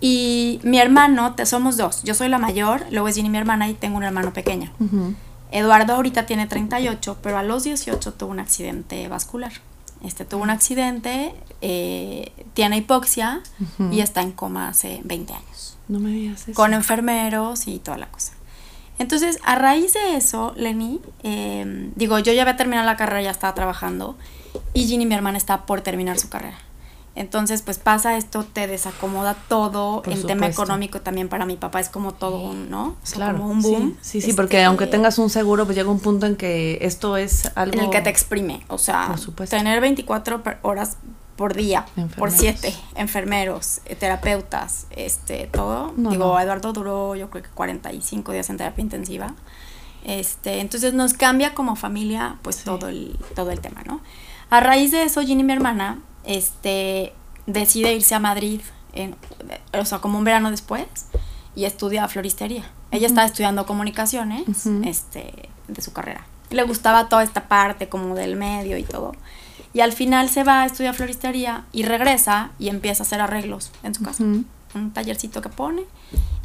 [0.00, 3.68] Y mi hermano, te, somos dos, yo soy la mayor, luego es Ginny mi hermana
[3.68, 4.72] y tengo un hermano pequeño.
[5.50, 9.52] Eduardo ahorita tiene 38, pero a los 18 tuvo un accidente vascular.
[10.04, 13.40] Este tuvo un accidente, eh, tiene hipoxia
[13.90, 15.76] y está en coma hace 20 años.
[15.88, 16.54] No me digas eso.
[16.54, 18.32] Con enfermeros y toda la cosa.
[18.98, 23.30] Entonces, a raíz de eso, Lenny, em, digo, yo ya había terminado la carrera, ya
[23.30, 24.16] estaba trabajando,
[24.74, 26.58] y Ginny, mi hermana, está por terminar su carrera.
[27.18, 30.04] Entonces, pues pasa esto, te desacomoda todo.
[30.06, 32.94] en tema económico también para mi papá es como todo un, ¿no?
[33.12, 33.38] claro.
[33.38, 33.96] Como un boom.
[34.00, 37.16] Sí, sí, porque este, aunque tengas un seguro, pues llega un punto en que esto
[37.16, 37.74] es algo...
[37.74, 38.64] En el que te exprime.
[38.68, 39.16] O sea,
[39.50, 40.98] tener 24 horas
[41.34, 45.92] por día, por siete, enfermeros, eh, terapeutas, este, todo.
[45.96, 49.34] Digo, Eduardo duró yo creo que 45 días en terapia intensiva.
[50.04, 54.00] Este, entonces nos cambia como familia pues todo, el, todo el tema, ¿no?
[54.50, 57.14] A raíz de eso, Ginny, mi hermana, este,
[57.46, 58.60] decide irse a Madrid,
[58.92, 59.16] en,
[59.72, 60.86] o sea, como un verano después,
[61.56, 62.70] y estudia floristería.
[62.92, 66.26] Ella estaba estudiando comunicaciones este, de su carrera.
[66.50, 69.14] Le gustaba toda esta parte como del medio y todo.
[69.74, 73.72] Y al final se va a estudiar floristería y regresa y empieza a hacer arreglos
[73.82, 74.24] en su casa.
[74.74, 75.84] Un tallercito que pone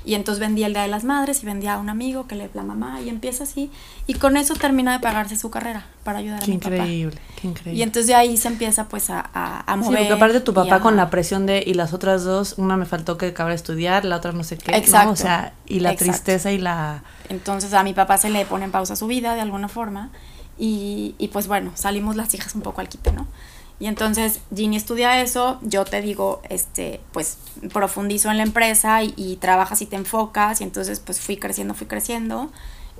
[0.06, 2.50] y entonces vendía el Día de las Madres y vendía a un amigo que le
[2.54, 3.72] la mamá y empieza así.
[4.06, 7.80] Y con eso termina de pagarse su carrera para ayudar a mi increíble, Qué increíble.
[7.80, 10.00] Y entonces de ahí se empieza pues a, a, mover.
[10.00, 12.86] Sí, porque aparte tu papá con la presión de, y las otras dos, una me
[12.86, 14.76] faltó que acabara de estudiar, la otra no sé qué.
[14.76, 15.12] Exacto.
[15.12, 17.04] O sea, y la tristeza y la...
[17.30, 20.10] Entonces a mi papá se le pone en pausa su vida de alguna forma.
[20.58, 23.26] Y, y pues bueno, salimos las hijas un poco al quite, ¿no?
[23.84, 27.38] Y entonces Ginny estudia eso, yo te digo, este, pues
[27.74, 31.86] profundizo en la empresa y, trabajas y te enfocas y entonces pues fui creciendo, fui
[31.86, 32.50] creciendo,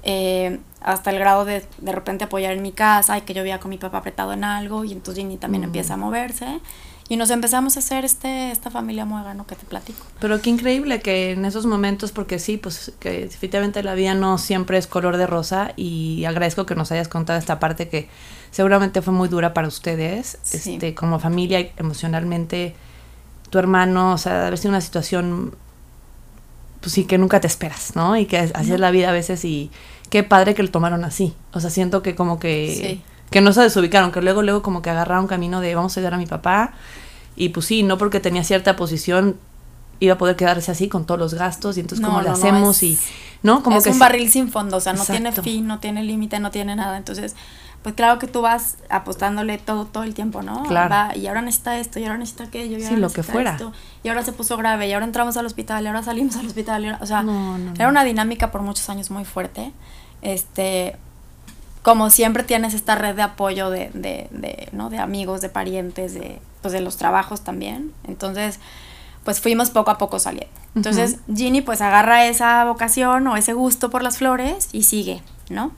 [0.04, 3.62] eh, hasta el grado de de repente apoyar en mi casa y que yo veía
[3.62, 6.60] con mi papá apretado en algo y entonces Ginny también empieza a moverse
[7.08, 9.48] y nos empezamos a hacer este, esta familia ¿no?
[9.48, 10.06] que te platico.
[10.20, 14.38] Pero qué increíble que en esos momentos, porque sí, pues que definitivamente la vida no
[14.38, 18.10] siempre es color de rosa y agradezco que nos hayas contado esta parte que
[18.54, 22.76] seguramente fue muy dura para ustedes, este, como familia, emocionalmente,
[23.50, 25.56] tu hermano, o sea, haber sido una situación,
[26.80, 28.16] pues sí, que nunca te esperas, ¿no?
[28.16, 29.72] Y que así es la vida a veces y
[30.12, 31.34] qué padre que lo tomaron así.
[31.52, 33.02] O sea, siento que como que...
[33.32, 36.14] Que no se desubicaron, que luego, luego como que agarraron camino de vamos a ayudar
[36.14, 36.74] a mi papá.
[37.36, 39.38] Y pues sí, no porque tenía cierta posición
[40.00, 43.00] iba a poder quedarse así con todos los gastos y entonces cómo lo hacemos y
[43.42, 46.40] no como es un barril sin fondo o sea no tiene fin no tiene límite
[46.40, 47.36] no tiene nada entonces
[47.84, 50.64] pues claro que tú vas apostándole todo, todo el tiempo, ¿no?
[50.64, 51.18] Claro.
[51.20, 53.58] y ahora necesita esto, y ahora necesita aquello, y ahora sí, lo que fuera.
[54.04, 56.98] y ahora se puso grave, y ahora entramos al hospital, y ahora salimos al hospital,
[57.02, 57.26] o sea,
[57.76, 59.74] era una dinámica por muchos años muy fuerte.
[60.22, 60.96] Este,
[61.82, 64.90] como siempre tienes esta red de apoyo de, de, de, ¿no?
[64.90, 67.92] de amigos, de parientes, de, pues de los trabajos también.
[68.08, 68.60] Entonces,
[69.26, 70.54] pues fuimos poco a poco saliendo.
[70.76, 75.72] Entonces, Ginny pues agarra esa vocación o ese gusto por las flores y sigue, ¿no?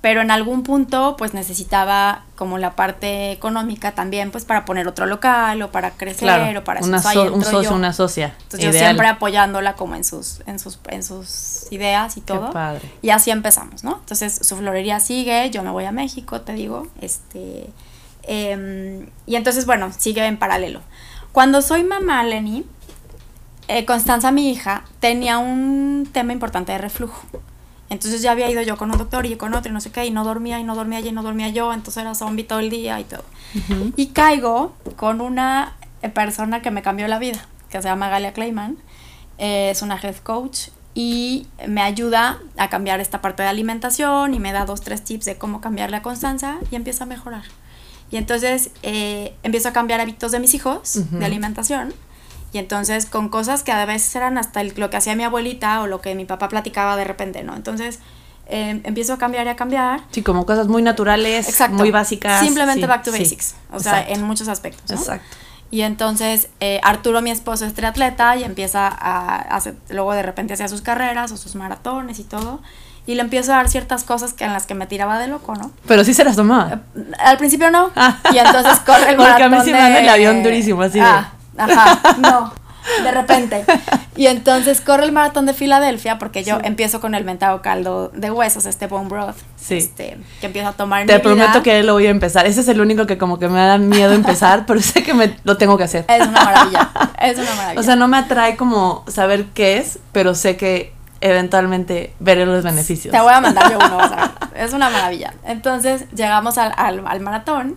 [0.00, 5.04] Pero en algún punto pues necesitaba como la parte económica también pues para poner otro
[5.04, 8.34] local o para crecer o para una un socio, una socia.
[8.42, 12.50] Entonces yo siempre apoyándola como en sus en sus en sus ideas y todo.
[13.02, 13.98] Y así empezamos, ¿no?
[13.98, 17.68] Entonces su florería sigue, yo me voy a México, te digo, este
[18.22, 20.80] em, y entonces bueno, sigue en paralelo.
[21.32, 22.64] Cuando soy mamá, Lenny,
[23.68, 27.22] eh, Constanza, mi hija, tenía un tema importante de reflujo.
[27.90, 30.06] Entonces ya había ido yo con un doctor y con otro y no sé qué,
[30.06, 32.70] y no dormía y no dormía y no dormía yo, entonces era zombie todo el
[32.70, 33.24] día y todo.
[33.96, 35.76] Y caigo con una
[36.14, 38.78] persona que me cambió la vida, que se llama Galia Clayman,
[39.38, 44.38] eh, es una health coach y me ayuda a cambiar esta parte de alimentación y
[44.38, 47.42] me da dos, tres tips de cómo cambiarle a Constanza y empieza a mejorar.
[48.12, 51.92] Y entonces eh, empiezo a cambiar hábitos de mis hijos de alimentación
[52.52, 55.86] y entonces con cosas que a veces eran hasta lo que hacía mi abuelita o
[55.86, 57.54] lo que mi papá platicaba de repente, ¿no?
[57.54, 58.00] Entonces
[58.46, 60.02] em, empiezo a cambiar y a cambiar.
[60.10, 62.40] Sí, como cosas muy naturales, muy básicas.
[62.40, 64.90] Simplemente back to basics, o sea, en muchos aspectos.
[64.90, 65.36] Exacto.
[65.70, 70.54] Y entonces eh, Arturo, mi esposo, es triatleta y empieza a hacer, luego de repente
[70.54, 72.60] hacía sus carreras o sus maratones y todo.
[73.06, 75.54] Y le empiezo a dar ciertas cosas que en las que me tiraba de loco,
[75.54, 75.70] ¿no?
[75.86, 76.74] Pero sí se las tomaba.
[76.74, 77.90] Eh, al principio no.
[77.96, 78.18] Ah.
[78.32, 82.00] Y entonces corre el Porque a mí sí me el avión durísimo, así ah, Ajá,
[82.18, 82.52] no.
[83.04, 83.64] De repente.
[84.16, 88.30] Y entonces corre el maratón de Filadelfia porque yo empiezo con el mentado caldo de
[88.30, 89.36] huesos, este bone broth.
[89.56, 89.76] Sí.
[89.76, 92.46] Este, que empiezo a tomar Te prometo que lo voy a empezar.
[92.46, 95.36] Ese es el único que como que me da miedo empezar, pero sé que me
[95.44, 96.06] lo tengo que hacer.
[96.08, 96.90] Es una maravilla.
[97.20, 97.80] Es una maravilla.
[97.80, 102.64] O sea, no me atrae como saber qué es, pero sé que eventualmente veré los
[102.64, 103.12] beneficios.
[103.12, 103.98] Te voy a mandar yo uno,
[104.54, 105.34] Es una maravilla.
[105.44, 107.76] Entonces llegamos al, al, al maratón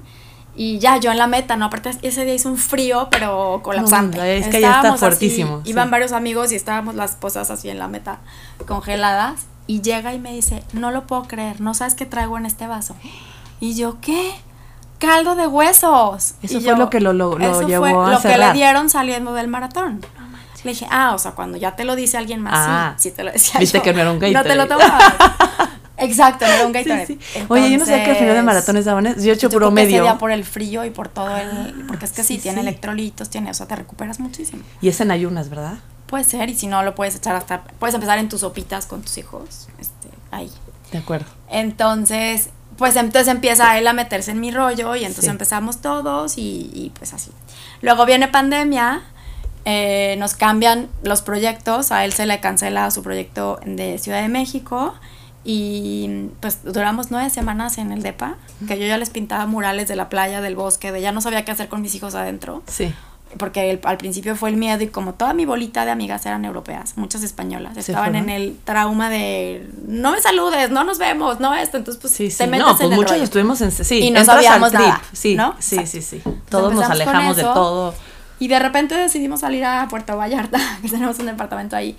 [0.55, 1.65] Y ya, yo en la meta, ¿no?
[1.65, 4.17] Aparte, ese día hizo un frío, pero colapsante.
[4.17, 5.59] No, es que ya está fuertísimo.
[5.61, 8.19] Así, Iban varios amigos y estábamos las esposas así en la meta,
[8.67, 9.47] congeladas.
[9.65, 12.67] Y llega y me dice, no lo puedo creer, no sabes qué traigo en este
[12.67, 12.95] vaso.
[13.59, 14.35] Y yo, ¿qué?
[14.99, 16.35] Caldo de huesos.
[16.41, 19.47] Eso fue lo que lo, lo, lo llevó fue lo que le dieron saliendo del
[19.47, 20.01] maratón.
[20.63, 23.15] Le dije, ah, o sea, cuando ya te lo dice alguien más, ah, sí, sí
[23.15, 24.33] te lo decía Viste que no era un Gatorade.
[24.33, 25.13] No te lo tomabas.
[25.97, 27.05] Exacto, no era un Gatorade.
[27.05, 29.71] Sí, Oye, yo no sé qué al final de maratones daban, yo he hecho puro
[29.71, 30.03] medio.
[30.03, 33.51] Día por el frío y por todo el, porque es que sí, tiene electrolitos, tiene,
[33.51, 34.63] o sea, te recuperas muchísimo.
[34.81, 35.77] Y es en ayunas, ¿verdad?
[36.07, 39.01] Puede ser, y si no lo puedes echar hasta, puedes empezar en tus sopitas con
[39.01, 40.51] tus hijos, este, ahí.
[40.91, 41.25] De acuerdo.
[41.49, 46.71] Entonces, pues entonces empieza él a meterse en mi rollo y entonces empezamos todos y,
[46.73, 47.31] y, pues así.
[47.81, 49.03] Luego viene pandemia,
[49.65, 54.27] eh, nos cambian los proyectos, a él se le cancela su proyecto de Ciudad de
[54.27, 54.95] México
[55.43, 58.35] y pues duramos nueve semanas en el DEPA,
[58.67, 61.43] que yo ya les pintaba murales de la playa, del bosque, de ya no sabía
[61.43, 62.63] qué hacer con mis hijos adentro.
[62.67, 62.93] Sí.
[63.37, 66.97] Porque al principio fue el miedo y como toda mi bolita de amigas eran europeas,
[66.97, 71.77] muchas españolas, estaban en el trauma de no me saludes, no nos vemos, no esto,
[71.77, 72.45] entonces pues sí, sí.
[72.45, 75.55] no, pues muchos estuvimos en sí, y no sabíamos nada, sí, ¿no?
[75.57, 77.95] sí, sí, sí, todos nos alejamos de todo.
[78.39, 81.97] Y de repente decidimos salir a Puerto Vallarta, que tenemos un departamento ahí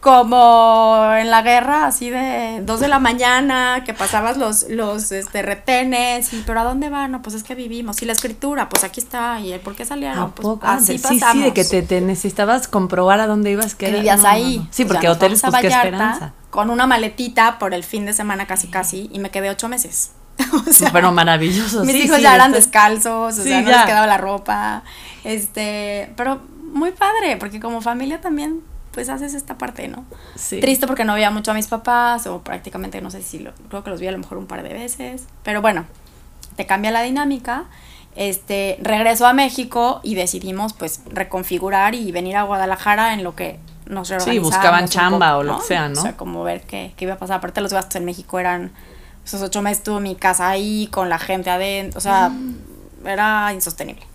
[0.00, 5.42] como en la guerra, así de dos de la mañana, que pasabas los, los este,
[5.42, 7.10] retenes, y pero ¿a dónde van?
[7.10, 8.00] No, pues es que vivimos.
[8.02, 11.42] Y la escritura, pues aquí está, y el por qué salieron, pues así sí, Sí,
[11.42, 14.66] de que te, necesitabas comprobar a dónde ibas, que, vivías ahí.
[14.70, 16.32] Sí, porque hoteles, pues qué esperanza.
[16.50, 20.12] Con una maletita por el fin de semana casi casi, y me quedé ocho meses.
[20.68, 21.84] o sea, pero maravilloso.
[21.84, 24.84] Mis hijos ya eran descalzos, o sea, no les quedaba la ropa.
[25.24, 26.40] Este, pero
[26.72, 28.62] muy padre, porque como familia también
[28.98, 30.04] pues haces esta parte, ¿no?
[30.34, 30.58] Sí.
[30.58, 33.84] Triste porque no veía mucho a mis papás o prácticamente no sé si lo, creo
[33.84, 35.86] que los vi a lo mejor un par de veces, pero bueno,
[36.56, 37.66] te cambia la dinámica.
[38.16, 43.60] Este, regreso a México y decidimos pues reconfigurar y venir a Guadalajara en lo que
[43.86, 46.00] nos Sí, buscaban chamba o lo que sea, ¿no?
[46.00, 47.36] O sea, como ver qué, qué iba a pasar.
[47.36, 48.72] Aparte los gastos en México eran,
[49.24, 53.06] esos ocho meses tuve mi casa ahí con la gente adentro, o sea, mm.
[53.06, 54.07] era insostenible.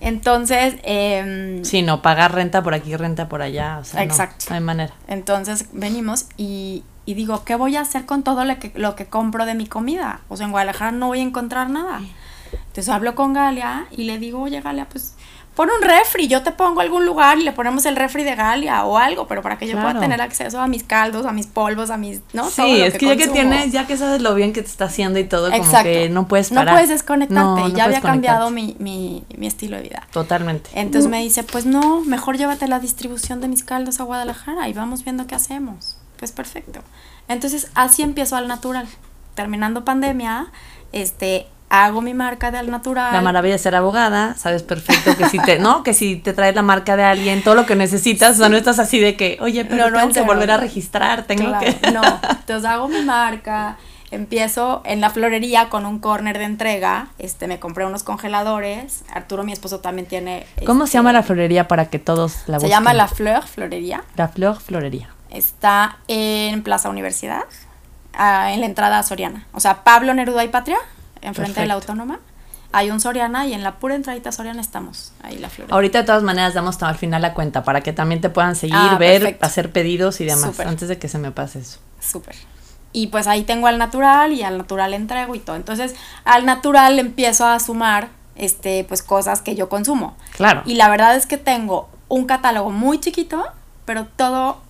[0.00, 0.76] Entonces...
[0.82, 4.46] Eh, sí, no, pagar renta por aquí, renta por allá, o sea, exacto.
[4.48, 4.94] No, hay manera.
[5.06, 9.06] Entonces venimos y, y, digo, ¿qué voy a hacer con todo lo que, lo que
[9.06, 10.20] compro de mi comida?
[10.28, 12.00] O sea, en Guadalajara no voy a encontrar nada.
[12.52, 15.14] Entonces hablo con Galia y le digo, oye Galia, pues
[15.54, 18.84] pon un refri, yo te pongo algún lugar y le ponemos el refri de Galia
[18.84, 21.90] o algo, pero para que yo pueda tener acceso a mis caldos, a mis polvos,
[21.90, 22.48] a mis, ¿no?
[22.48, 25.18] Sí, es que, ya que tienes, ya que sabes lo bien que te está haciendo
[25.18, 26.66] y todo, como que no puedes parar.
[26.66, 30.06] No puedes desconectarte, ya había cambiado mi, mi, mi, estilo de vida.
[30.12, 30.70] Totalmente.
[30.74, 34.72] Entonces me dice, pues no, mejor llévate la distribución de mis caldos a Guadalajara y
[34.72, 35.96] vamos viendo qué hacemos.
[36.16, 36.80] Pues perfecto.
[37.28, 38.86] Entonces así empiezo al natural.
[39.34, 40.48] Terminando pandemia,
[40.92, 43.12] este, hago mi marca de al natural.
[43.12, 45.82] La maravilla de ser abogada, sabes perfecto que si te, ¿no?
[45.82, 48.56] Que si te traes la marca de alguien, todo lo que necesitas, o sea, no
[48.56, 51.78] estás así de que, oye, pero no, tengo que volver a registrar, tengo que.
[51.92, 53.78] No, entonces hago mi marca,
[54.10, 59.44] empiezo en la florería con un corner de entrega, este, me compré unos congeladores, Arturo,
[59.44, 60.46] mi esposo, también tiene.
[60.66, 62.68] ¿Cómo se llama la florería para que todos la busquen?
[62.68, 64.02] Se llama La Fleur Florería.
[64.16, 65.08] La Fleur Florería.
[65.30, 67.44] Está en Plaza Universidad,
[68.14, 69.46] ah, en la entrada a Soriana.
[69.52, 70.78] O sea, Pablo Neruda y Patria,
[71.22, 72.20] enfrente de la autónoma.
[72.72, 75.68] Hay un Soriana y en la pura entradita Soriana estamos, ahí la flor.
[75.72, 78.76] Ahorita de todas maneras damos al final la cuenta para que también te puedan seguir,
[78.78, 81.80] ah, ver, hacer pedidos y demás, antes de que se me pase eso.
[81.98, 82.36] Súper.
[82.92, 85.56] Y pues ahí tengo al natural y al natural entrego y todo.
[85.56, 90.16] Entonces, al natural empiezo a sumar este pues cosas que yo consumo.
[90.36, 90.62] Claro.
[90.64, 93.44] Y la verdad es que tengo un catálogo muy chiquito,
[93.84, 94.60] pero todo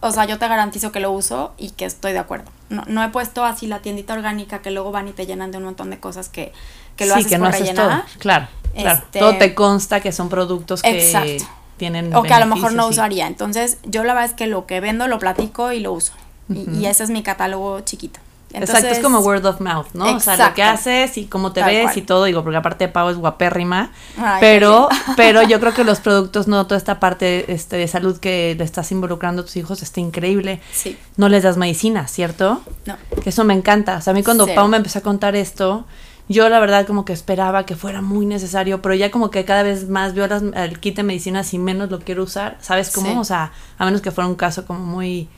[0.00, 2.50] o sea, yo te garantizo que lo uso y que estoy de acuerdo.
[2.68, 5.58] No, no he puesto así la tiendita orgánica que luego van y te llenan de
[5.58, 6.52] un montón de cosas que,
[6.96, 8.02] que lo sí, haces que no haces Todo.
[8.18, 9.00] Claro, claro.
[9.04, 11.38] Este, todo te consta que son productos que
[11.76, 13.26] tienen O que a lo mejor no usaría.
[13.26, 16.12] Entonces, yo la verdad es que lo que vendo lo platico y lo uso.
[16.48, 18.20] y ese es mi catálogo chiquito.
[18.52, 20.16] Exacto, es como word of mouth, ¿no?
[20.16, 23.08] O sea, lo que haces y cómo te ves y todo, digo, porque aparte Pau
[23.10, 23.90] es guapérrima,
[24.40, 28.54] pero, pero yo creo que los productos, no, toda esta parte este, de salud que
[28.56, 30.60] le estás involucrando a tus hijos está increíble.
[30.72, 30.96] Sí.
[31.16, 32.62] No les das medicina, ¿cierto?
[32.86, 32.96] No.
[33.22, 33.96] Que eso me encanta.
[33.96, 35.84] O sea, a mí cuando Pau me empezó a contar esto,
[36.28, 39.62] yo la verdad como que esperaba que fuera muy necesario, pero ya como que cada
[39.62, 43.20] vez más veo las, el kit de medicinas y menos lo quiero usar, ¿sabes cómo?
[43.20, 45.28] O sea, a menos que fuera un caso como muy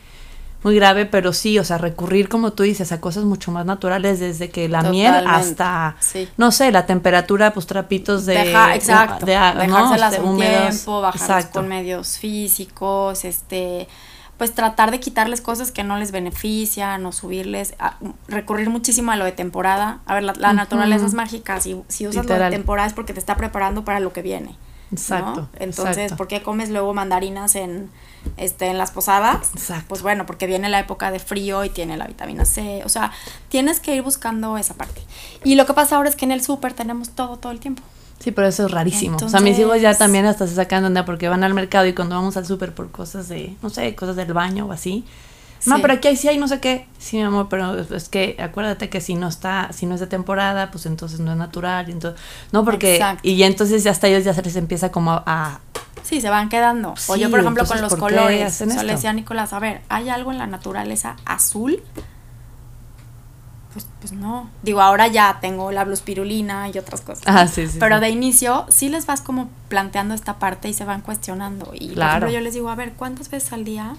[0.62, 4.18] muy grave, pero sí, o sea, recurrir, como tú dices, a cosas mucho más naturales,
[4.18, 5.96] desde que la miel hasta,
[6.36, 8.34] no sé, la temperatura, pues trapitos de...
[8.34, 13.88] Deja, exacto, de, dejárselas un tiempo, bajarlas con medios físicos, este
[14.38, 17.74] pues tratar de quitarles cosas que no les benefician o subirles,
[18.28, 19.98] recurrir muchísimo a lo de temporada.
[20.06, 23.18] A ver, la, naturaleza es mágica, si, si usas lo de temporada es porque te
[23.18, 24.56] está preparando para lo que viene.
[24.92, 25.48] Exacto.
[25.58, 27.90] Entonces, ¿por qué comes luego mandarinas en,
[28.36, 29.50] este, en las posadas?
[29.54, 29.86] Exacto.
[29.88, 32.82] Pues bueno, porque viene la época de frío y tiene la vitamina C.
[32.84, 33.12] O sea,
[33.48, 35.00] tienes que ir buscando esa parte.
[35.44, 37.82] Y lo que pasa ahora es que en el súper tenemos todo, todo el tiempo.
[38.18, 39.16] Sí, pero eso es rarísimo.
[39.22, 41.86] o sea, mis hijos ya también hasta se sacan de onda porque van al mercado
[41.86, 45.04] y cuando vamos al súper por cosas de, no sé, cosas del baño o así.
[45.58, 45.70] Sí.
[45.80, 46.86] pero aquí hay, sí hay no sé qué.
[46.98, 50.06] Sí, mi amor, pero es que acuérdate que si no está, si no es de
[50.06, 51.88] temporada, pues entonces no es natural.
[51.88, 52.20] Y entonces,
[52.52, 53.04] no, porque.
[53.22, 55.60] Y ya entonces ya hasta ellos ya se les empieza como a.
[56.02, 56.94] sí, se van quedando.
[57.08, 58.58] o yo, por ejemplo, con los colores.
[58.58, 61.82] Yo le decía a Nicolás, a ver, ¿hay algo en la naturaleza azul?
[63.72, 64.50] Pues, pues, no.
[64.62, 67.22] Digo, ahora ya tengo la bluspirulina y otras cosas.
[67.26, 70.84] Ah, sí, sí, Pero de inicio sí les vas como planteando esta parte y se
[70.84, 71.72] van cuestionando.
[71.74, 73.94] Y por ejemplo yo les digo, a ver, ¿cuántas veces al día?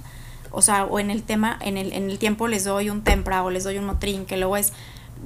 [0.52, 3.44] O sea, o en el tema, en el, en el tiempo les doy un tempra
[3.44, 4.74] o les doy un motrin, que luego es,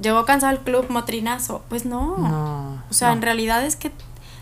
[0.02, 1.62] llegó cansado el club motrinazo.
[1.68, 2.82] Pues no.
[2.88, 3.90] o sea, en realidad es que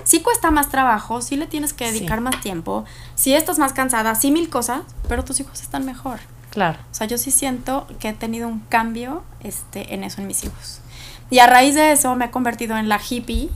[0.04, 4.14] sí cuesta más trabajo, sí le tienes que dedicar más tiempo, sí estás más cansada,
[4.14, 6.20] sí mil cosas, pero tus hijos están mejor.
[6.50, 6.78] Claro.
[6.90, 10.44] O sea, yo sí siento que he tenido un cambio este, en eso en mis
[10.44, 10.80] hijos.
[11.30, 13.48] Y a raíz de eso me he convertido en la hippie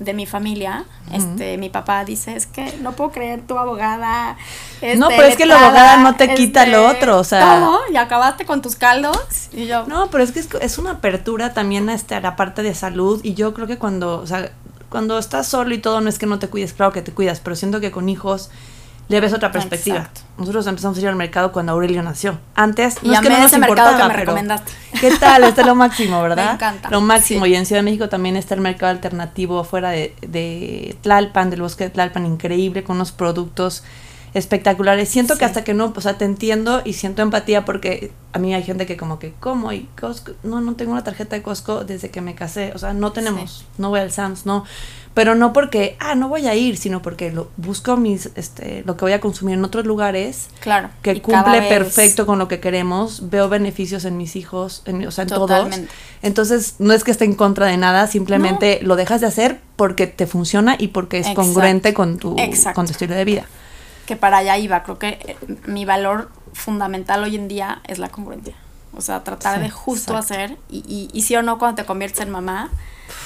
[0.00, 0.84] de mi familia.
[1.12, 4.36] Este, mi papá dice, es que no puedo creer tu abogada.
[4.96, 7.60] no, pero es que la abogada no te quita lo otro, o sea.
[7.60, 9.48] No, y acabaste con tus caldos.
[9.52, 9.86] Y yo.
[9.86, 13.20] No, pero es que es, una apertura también a, este, a la parte de salud.
[13.22, 14.50] Y yo creo que cuando, o sea,
[14.88, 17.40] cuando estás solo y todo, no es que no te cuides, claro que te cuidas,
[17.40, 18.50] pero siento que con hijos
[19.10, 20.08] le ves otra perspectiva.
[20.38, 22.38] Nosotros empezamos a ir al mercado cuando Aurelio nació.
[22.54, 24.70] Antes, no es que no ese mercado que me recomendaste.
[25.00, 25.42] ¿Qué tal?
[25.42, 26.46] Este es lo máximo, ¿verdad?
[26.46, 26.90] Me encanta.
[26.90, 27.44] Lo máximo.
[27.46, 31.60] Y en Ciudad de México también está el mercado alternativo fuera de, de Tlalpan, del
[31.60, 33.82] bosque de Tlalpan, increíble, con unos productos
[34.32, 35.08] espectaculares.
[35.08, 38.54] Siento que hasta que no, o sea, te entiendo y siento empatía porque a mí
[38.54, 39.72] hay gente que como que, ¿cómo?
[39.72, 42.94] Y Costco, no, no tengo una tarjeta de Costco desde que me casé, o sea,
[42.94, 44.64] no tenemos, no voy al Sams, no,
[45.14, 48.96] pero no porque, ah, no voy a ir, sino porque lo, busco mis, este, lo
[48.96, 53.30] que voy a consumir en otros lugares, claro, que cumple perfecto con lo que queremos,
[53.30, 55.68] veo beneficios en mis hijos, en, o sea, en todos.
[56.22, 60.06] Entonces, no es que esté en contra de nada, simplemente lo dejas de hacer porque
[60.06, 62.36] te funciona y porque es congruente con tu,
[62.74, 63.46] con tu estilo de vida
[64.10, 64.82] que para allá iba.
[64.82, 68.56] Creo que eh, mi valor fundamental hoy en día es la congruencia.
[68.92, 70.56] O sea, tratar de justo hacer.
[70.68, 72.70] Y, y, sí o no, cuando te conviertes en mamá,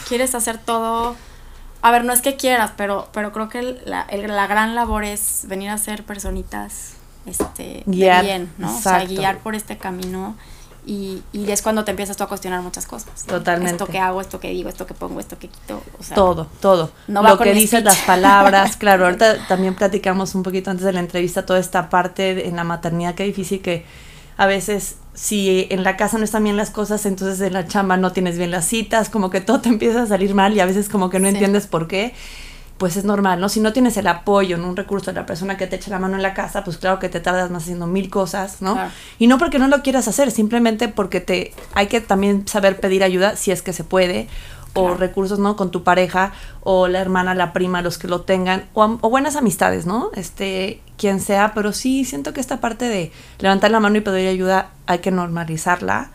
[0.06, 1.16] quieres hacer todo.
[1.84, 5.42] A ver, no es que quieras, pero, pero creo que la, la gran labor es
[5.48, 6.94] venir a ser personitas
[7.26, 8.74] este, bien, ¿no?
[8.74, 10.34] O sea, guiar por este camino
[10.86, 13.24] y, y, es cuando te empiezas tú a cuestionar muchas cosas.
[13.26, 13.72] Totalmente.
[13.72, 15.82] Esto que hago, esto que digo, esto que pongo, esto que quito.
[15.98, 16.90] O sea, todo, todo.
[17.06, 19.04] No Lo que dices, las palabras, claro.
[19.04, 23.14] Ahorita también platicamos un poquito antes de la entrevista toda esta parte en la maternidad,
[23.14, 23.84] que difícil que
[24.38, 27.96] a veces si en la casa no están bien las cosas, entonces en la chamba
[27.96, 30.66] no tienes bien las citas, como que todo te empieza a salir mal y a
[30.66, 32.14] veces como que no entiendes por qué
[32.78, 33.48] pues es normal, ¿no?
[33.48, 36.00] Si no tienes el apoyo en un recurso de la persona que te echa la
[36.00, 38.76] mano en la casa, pues claro que te tardas más haciendo mil cosas, ¿no?
[39.18, 43.04] Y no porque no lo quieras hacer, simplemente porque te hay que también saber pedir
[43.04, 44.28] ayuda si es que se puede
[44.74, 45.56] o recursos, ¿no?
[45.56, 46.32] Con tu pareja
[46.62, 50.10] o la hermana, la prima, los que lo tengan o, o, buenas amistades, ¿no?
[50.14, 54.28] Este, quien sea, pero sí siento que esta parte de levantar la mano y pedir
[54.28, 56.10] ayuda hay que normalizarla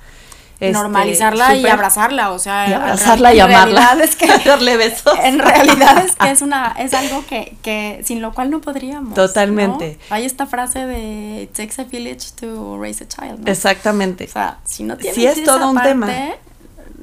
[0.59, 5.17] este, normalizarla y abrazarla, o sea, y abrazarla y amarla, es que darle besos.
[5.23, 9.13] En realidad es que es una es algo que, que sin lo cual no podríamos.
[9.13, 9.97] Totalmente.
[10.09, 13.47] Hay esta frase de it takes a village to raise a child.
[13.47, 14.25] Exactamente.
[14.25, 16.11] O sea, si no tienes si es todo un tema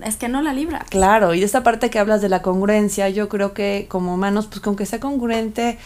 [0.06, 0.84] es que no la libra.
[0.88, 4.60] Claro, y esta parte que hablas de la congruencia, yo creo que como humanos, pues
[4.60, 5.78] con que sea congruente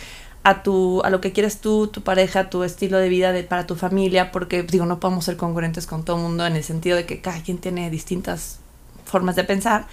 [0.43, 3.67] a tu a lo que quieres tú, tu pareja, tu estilo de vida de, para
[3.67, 6.97] tu familia, porque digo, no podemos ser congruentes con todo el mundo en el sentido
[6.97, 8.61] de que cada quien tiene distintas
[9.05, 9.87] formas de pensar,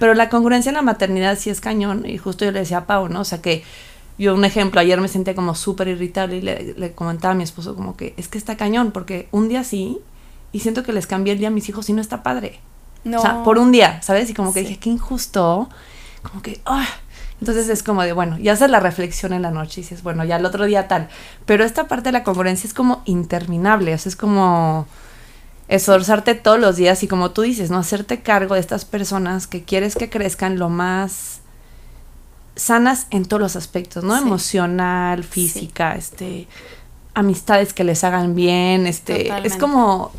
[0.00, 2.86] pero la congruencia en la maternidad sí es cañón y justo yo le decía a
[2.86, 3.20] Pau, ¿no?
[3.20, 3.62] O sea que
[4.18, 7.44] yo un ejemplo, ayer me sentía como súper irritable y le, le, comentaba a mi
[7.44, 9.98] esposo como que es que está cañón, porque un día sí
[10.52, 12.60] y siento que les cambié el día a mis hijos y no está padre.
[13.06, 13.18] No.
[13.18, 14.28] O sea, por un día, ¿sabes?
[14.28, 15.68] Y como que dije, qué injusto,
[16.22, 16.86] como que, ah,
[17.40, 20.24] entonces es como de, bueno, ya haces la reflexión en la noche y dices, bueno,
[20.24, 21.08] ya el otro día tal.
[21.44, 24.86] Pero esta parte de la congruencia es como interminable, o sea, es como
[25.68, 27.78] esforzarte todos los días y como tú dices, ¿no?
[27.78, 31.40] Hacerte cargo de estas personas que quieres que crezcan lo más
[32.56, 34.16] sanas en todos los aspectos, ¿no?
[34.16, 36.48] Emocional, física, este,
[37.14, 40.10] amistades que les hagan bien, este, es como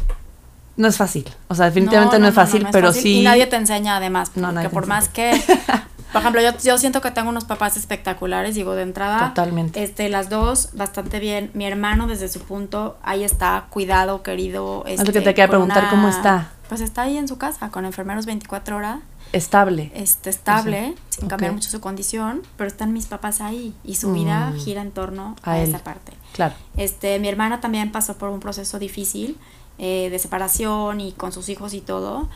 [0.77, 3.21] no es fácil, o sea, definitivamente no, es fácil, pero sí.
[3.21, 5.31] Y nadie te enseña además, porque por más que
[6.11, 9.29] Por ejemplo, yo, yo siento que tengo unos papás espectaculares, digo, de entrada.
[9.29, 9.83] Totalmente.
[9.83, 11.51] Este, las dos, bastante bien.
[11.53, 14.83] Mi hermano, desde su punto, ahí está, cuidado, querido.
[14.87, 16.51] Es lo que este, te quería con preguntar, ¿cómo está?
[16.69, 18.99] Pues está ahí en su casa, con enfermeros 24 horas.
[19.33, 19.91] Estable.
[19.93, 24.51] Este, estable, sin cambiar mucho su condición, pero están mis papás ahí y su vida
[24.51, 24.59] Mm.
[24.59, 26.13] gira en torno A a, esa parte.
[26.31, 26.55] Claro.
[26.77, 29.37] Este, mi hermana también pasó por un proceso difícil
[29.79, 32.27] eh, de separación y con sus hijos y todo.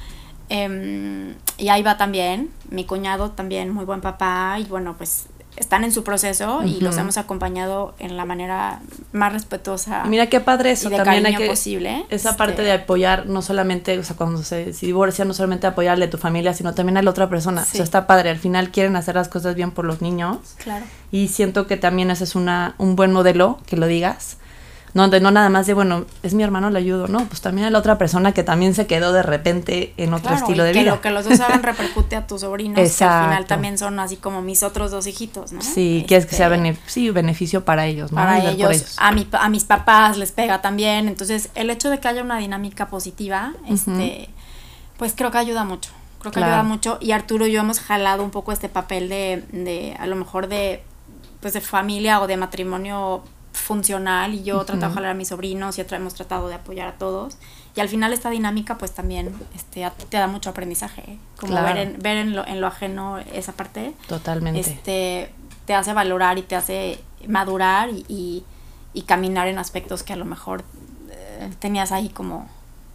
[0.50, 2.50] Em, y ahí va también.
[2.70, 4.58] Mi cuñado también, muy buen papá.
[4.60, 5.28] Y bueno, pues
[5.58, 8.80] están en su proceso y los hemos acompañado en la manera
[9.12, 10.06] más respetuosa.
[10.06, 12.06] Mira qué padre eso y de también hay que posible.
[12.10, 16.06] esa Este, parte de apoyar no solamente, o sea, cuando se, divorcia no solamente apoyarle
[16.06, 17.62] a tu familia, sino también a la otra persona.
[17.62, 17.72] O Sí.
[17.78, 20.86] sea, está padre, al final quieren hacer las cosas bien por los niños Claro.
[21.12, 24.38] y siento que también ese es una un buen modelo que lo digas.
[24.94, 27.66] No, de no nada más de, bueno, es mi hermano, le ayudo, no, pues también
[27.68, 30.68] a la otra persona que también se quedó de repente en otro Claro, estilo y
[30.68, 30.92] de que vida.
[30.92, 34.18] lo que los dos hagan repercute a tus sobrinos, que al final también son así
[34.18, 35.62] como mis otros dos hijitos, ¿no?
[35.62, 38.18] Sí, quieres que sea Este, bene- sí, beneficio para ellos, ¿no?
[38.18, 41.08] para ver ellos, a, mi, a mis papás les pega también.
[41.08, 44.28] Entonces, el hecho de que haya una dinámica positiva, este,
[44.98, 45.92] pues creo que ayuda mucho.
[46.20, 46.54] Creo que Claro.
[46.54, 46.98] ayuda mucho.
[47.02, 50.48] Y Arturo y yo hemos jalado un poco este papel de, de a lo mejor
[50.48, 50.84] de,
[51.40, 53.24] pues de familia o de matrimonio
[53.62, 56.88] funcional y yo trato de jalar a mis sobrinos y otra hemos tratado de apoyar
[56.88, 57.38] a todos
[57.76, 61.18] y al final esta dinámica pues también este te da mucho aprendizaje ¿eh?
[61.40, 61.68] como Claro.
[61.68, 64.60] ver en ver en lo, en lo ajeno esa parte Totalmente.
[64.60, 65.32] este
[65.66, 68.44] te hace valorar y te hace madurar y, y,
[68.94, 70.64] y caminar en aspectos que a lo mejor
[71.12, 72.48] eh, tenías ahí como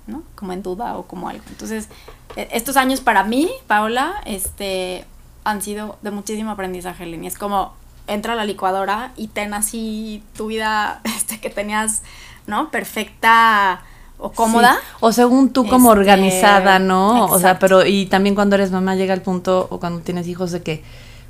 [0.07, 1.89] no como en duda o como algo entonces
[2.37, 5.05] e- estos años para mí Paola este
[5.45, 7.75] han sido de muchísimo aprendizaje Lini es como
[8.07, 12.03] entra a la licuadora y ten así tu vida este que tenías
[12.47, 13.83] no perfecta
[14.19, 14.97] o cómoda Sí.
[15.01, 17.27] O según tú como Este, organizada, ¿no?
[17.27, 20.53] O sea, pero y también cuando eres mamá llega el punto o cuando tienes hijos
[20.53, 20.83] de que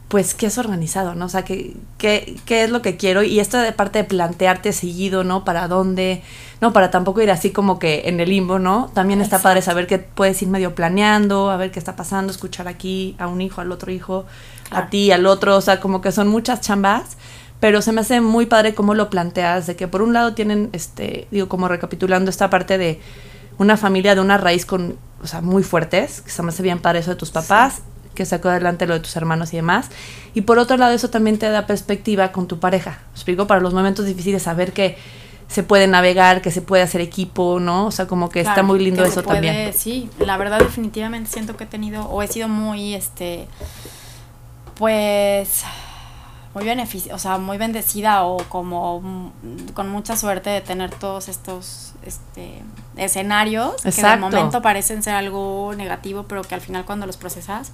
[0.08, 1.24] pues que es organizado, ¿no?
[1.24, 4.72] O sea, que, que, qué es lo que quiero y esto de parte de plantearte
[4.72, 5.44] seguido, ¿no?
[5.44, 6.22] Para dónde,
[6.60, 6.72] ¿no?
[6.72, 8.90] Para tampoco ir así como que en el limbo, ¿no?
[8.94, 12.68] También está padre saber que puedes ir medio planeando, a ver qué está pasando, escuchar
[12.68, 14.26] aquí a un hijo, al otro hijo,
[14.68, 14.86] Claro.
[14.86, 17.16] a ti, al otro, o sea, como que son muchas chambas,
[17.60, 20.70] pero se me hace muy padre cómo lo planteas, de que por un lado tienen,
[20.72, 23.00] este, digo, como recapitulando esta parte de
[23.58, 26.80] una familia de una raíz con, o sea, muy fuertes, que se me hace bien
[26.80, 27.82] padre eso de tus papás,
[28.16, 29.90] que sacó adelante lo de tus hermanos y demás.
[30.34, 32.98] Y por otro lado, eso también te da perspectiva con tu pareja.
[33.10, 33.46] ¿Me explico?
[33.46, 34.98] Para los momentos difíciles, saber que
[35.48, 37.86] se puede navegar, que se puede hacer equipo, ¿no?
[37.86, 39.72] O sea, como que está muy lindo eso puede, también.
[39.74, 43.46] Sí, la verdad definitivamente siento que he tenido o he sido muy, este,
[44.74, 45.64] pues,
[46.52, 51.28] muy beneficio, o sea, muy bendecida o como mm, con mucha suerte de tener todos
[51.28, 52.62] estos, este,
[52.96, 54.20] escenarios que de Exacto.
[54.20, 57.72] momento parecen ser algo negativo, pero que al final cuando los procesas,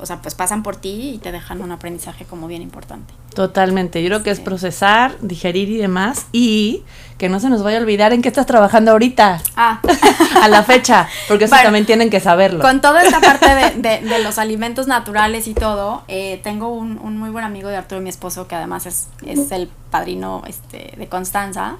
[0.00, 3.12] o sea, pues pasan por ti y te dejan un aprendizaje como bien importante.
[3.34, 4.02] Totalmente.
[4.02, 6.26] Yo creo que es procesar, digerir y demás.
[6.32, 6.82] Y
[7.18, 9.80] que no se nos vaya a olvidar en qué estás trabajando ahorita, Ah,
[10.42, 12.60] a la fecha, porque eso Bueno, también tienen que saberlo.
[12.60, 13.70] Con toda esta parte de,
[14.00, 17.76] de- de los alimentos naturales y todo, eh, tengo un, un muy buen amigo de
[17.76, 21.76] Arturo, mi esposo, que además es, es el padrino este, de Constanza.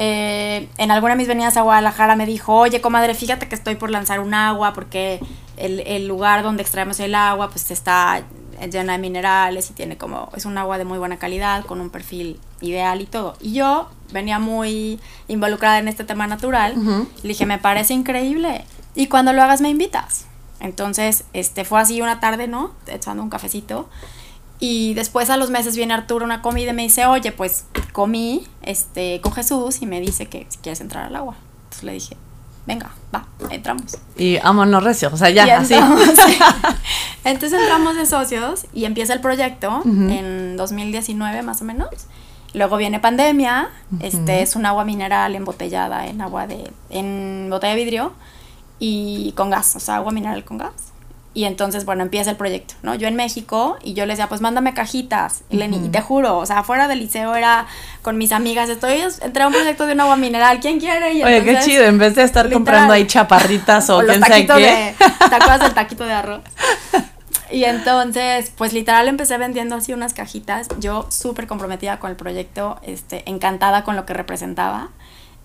[0.00, 3.74] Eh, en alguna de mis venidas a Guadalajara me dijo, oye, comadre, fíjate que estoy
[3.74, 5.18] por lanzar un agua porque
[5.58, 8.22] el, el lugar donde extraemos el agua pues está
[8.66, 11.90] llena de minerales y tiene como, es un agua de muy buena calidad, con un
[11.90, 13.36] perfil ideal y todo.
[13.40, 14.98] Y yo venía muy
[15.28, 16.76] involucrada en este tema natural.
[16.76, 17.08] Ujú.
[17.22, 18.64] Le dije, me parece increíble.
[18.94, 20.26] Y cuando lo hagas me invitas.
[20.60, 22.72] Entonces, este fue así una tarde, ¿no?
[22.88, 23.88] Echando un cafecito.
[24.58, 28.44] Y después a los meses viene Arturo una comida y me dice, oye, pues comí
[28.62, 31.36] este, con Jesús y me dice que si quieres entrar al agua.
[31.64, 32.16] Entonces le dije,
[32.68, 33.96] venga, va, entramos.
[34.16, 35.74] Y vámonos recio, o sea, ya, Y así.
[35.74, 36.38] entramos, sí.
[37.24, 39.90] Entonces entramos de socios y empieza el proyecto Ujú.
[40.10, 41.88] en 2019 más o menos.
[42.54, 43.68] Luego viene pandemia,
[44.00, 48.12] este es un agua mineral embotellada en agua de en botella de vidrio
[48.78, 50.72] y con gas, o sea, agua mineral con gas.
[51.38, 52.96] Y entonces, bueno, empieza el proyecto, ¿no?
[52.96, 56.36] Yo en México y yo les decía, pues mándame cajitas, y, Lenny, y te juro,
[56.38, 57.66] o sea, fuera del liceo era
[58.02, 61.12] con mis amigas, estoy, entré a un proyecto de un agua mineral, ¿quién quiere?
[61.12, 62.58] Y Oye, qué entonces- chido, en vez de estar literal.
[62.58, 64.64] comprando ahí chaparritas o, o los taquitos qué.
[64.64, 64.94] de.
[65.28, 66.40] ¿Te acuerdas del taquito de arroz?
[67.52, 70.66] Y entonces, pues literal empecé vendiendo así unas cajitas.
[70.80, 74.88] Yo súper comprometida con el proyecto, este, encantada con lo que representaba.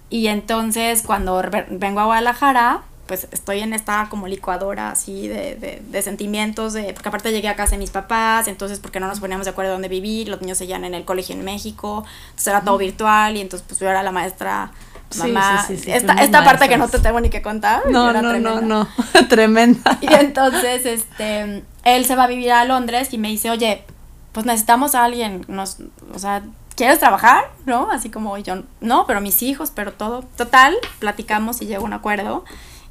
[0.09, 2.81] Y entonces, cuando vengo a Guadalajara,
[3.13, 7.47] pues estoy en esta como licuadora así de, de, de sentimientos, de, porque aparte llegué
[7.47, 10.41] a casa de mis papás, entonces porque no nos poníamos de acuerdo dónde vivir, los
[10.41, 13.87] niños seguían en el colegio en México, entonces era todo virtual y entonces pues yo
[13.87, 14.71] era la maestra,
[15.19, 17.83] mamá, sí, sí, sí, esta, esta parte que no te tengo ni que contar.
[17.91, 18.61] No, no, no, tremenda.
[18.61, 18.87] no.
[19.29, 19.99] Tremenda.
[20.01, 23.83] Y entonces, este, él se va a vivir a Londres y me dice, oye,
[24.31, 25.77] pues necesitamos a alguien, nos,
[26.15, 26.41] o sea,
[26.75, 27.51] ¿quieres trabajar?
[27.67, 27.91] ¿No?
[27.91, 30.23] Así como yo, no, pero mis hijos, pero todo.
[30.35, 32.43] Total, platicamos y llego a un acuerdo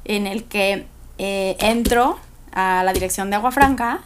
[0.05, 0.85] en el que
[1.17, 2.17] eh, entro
[2.53, 4.01] a la dirección de Agua Franca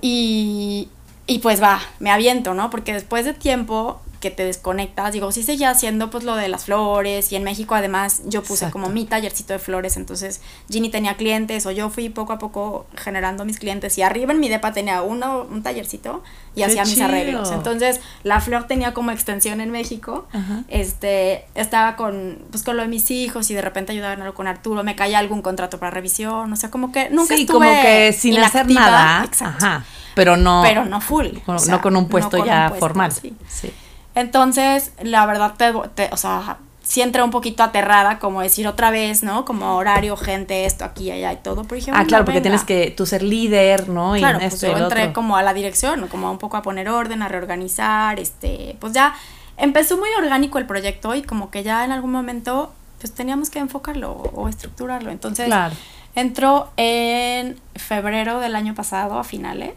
[0.00, 0.88] y,
[1.26, 2.70] y pues va, me aviento, ¿no?
[2.70, 5.12] Porque después de tiempo que te desconectas.
[5.12, 8.70] Digo, sí seguía haciendo pues lo de las flores y en México además yo puse
[8.70, 10.40] como mi tallercito de flores, entonces
[10.70, 14.40] Ginny tenía clientes o yo fui poco a poco generando mis clientes y arriba en
[14.40, 16.22] mi depa tenía uno, un tallercito
[16.54, 17.50] y hacía mis arreglos.
[17.50, 20.28] Entonces la flor tenía como extensión en México,
[20.68, 24.84] este, estaba con, pues con lo de mis hijos y de repente ayudaba con Arturo,
[24.84, 28.38] me caía algún contrato para revisión, o sea, como que nunca sí, como que sin
[28.38, 29.26] hacer nada.
[29.40, 29.84] Ajá.
[30.14, 31.28] Pero no, pero no full.
[31.46, 33.12] no con un puesto ya formal.
[33.12, 33.34] Sí.
[33.48, 33.72] sí.
[34.20, 39.22] Entonces, la verdad, te, o sea, sí entré un poquito aterrada, como decir otra vez,
[39.22, 39.44] ¿no?
[39.44, 41.64] Como horario, gente, esto, aquí, allá y todo.
[41.64, 44.16] Pero ah, claro, porque tienes que tú ser líder, ¿no?
[44.16, 47.22] Y claro, pues yo entré como a la dirección, como un poco a poner orden,
[47.22, 49.14] a reorganizar, este, pues ya
[49.56, 53.58] empezó muy orgánico el proyecto y como que ya en algún momento pues teníamos que
[53.58, 55.10] enfocarlo o, estructurarlo.
[55.10, 55.74] Entonces, claro.
[56.14, 59.72] entró en febrero del año pasado, a finales,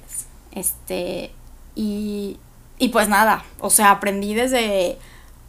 [0.51, 1.31] este,
[1.75, 2.37] y
[2.83, 4.97] y pues nada, o sea, aprendí desde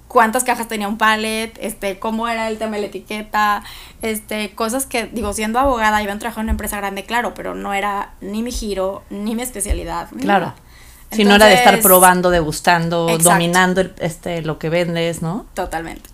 [0.07, 3.64] cuántas cajas tenía un pallet, este, cómo era el tema de la etiqueta,
[4.03, 7.57] este, cosas que, digo, siendo abogada, iba a trabajar en una empresa grande, claro, pero
[7.57, 10.11] no era ni mi giro, ni mi especialidad.
[10.20, 10.55] claro.
[11.11, 15.47] si no era de estar probando, degustando, dominando este, lo que vendes, ¿no?
[15.55, 16.11] Totalmente.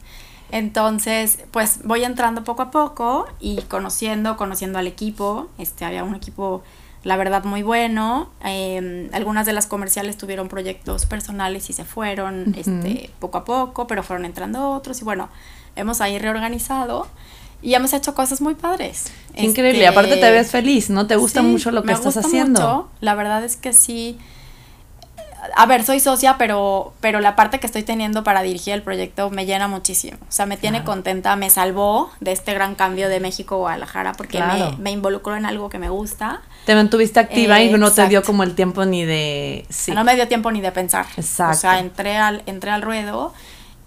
[0.51, 5.49] Entonces, pues voy entrando poco a poco y conociendo, conociendo al equipo.
[5.59, 6.63] Este, había un equipo
[7.03, 8.31] la verdad muy bueno.
[8.45, 13.87] Em, algunas de las comerciales tuvieron proyectos personales y se fueron este, poco a poco,
[13.87, 15.29] pero fueron entrando otros y bueno,
[15.77, 17.07] hemos ahí reorganizado
[17.63, 19.13] y hemos hecho cosas muy padres.
[19.37, 21.07] Increíble, aparte te ves feliz, ¿no?
[21.07, 22.61] Te gusta mucho lo que estás haciendo.
[22.61, 22.89] Mucho.
[23.01, 24.19] La verdad es que sí
[25.57, 29.31] a ver, soy socia, pero, pero la parte que estoy teniendo para dirigir el proyecto
[29.31, 30.19] me llena muchísimo.
[30.23, 34.13] O sea, me tiene contenta, me salvó de este gran cambio de México a Guadalajara
[34.13, 36.43] porque me, me, involucró en algo que me gusta.
[36.67, 39.67] Te mantuviste activa y no te dio como el tiempo ni de...
[39.69, 39.93] Sí.
[39.93, 41.07] No me dio tiempo ni de pensar.
[41.17, 41.57] Exacto.
[41.57, 43.33] O sea, entré al, entré al ruedo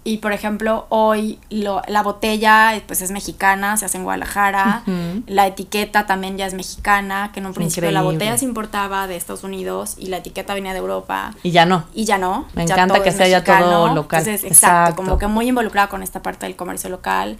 [0.06, 4.82] y por ejemplo, hoy lo, la botella pues es mexicana, se hace en Guadalajara.
[5.26, 9.16] La etiqueta también ya es mexicana, que en un principio la botella se importaba de
[9.16, 11.34] Estados Unidos y la etiqueta venía de Europa.
[11.42, 11.84] Y ya no.
[11.94, 12.46] Y ya no.
[12.54, 14.28] Me encanta que sea ya todo local.
[14.28, 17.38] exacto, como que muy involucrada con esta parte del comercio local.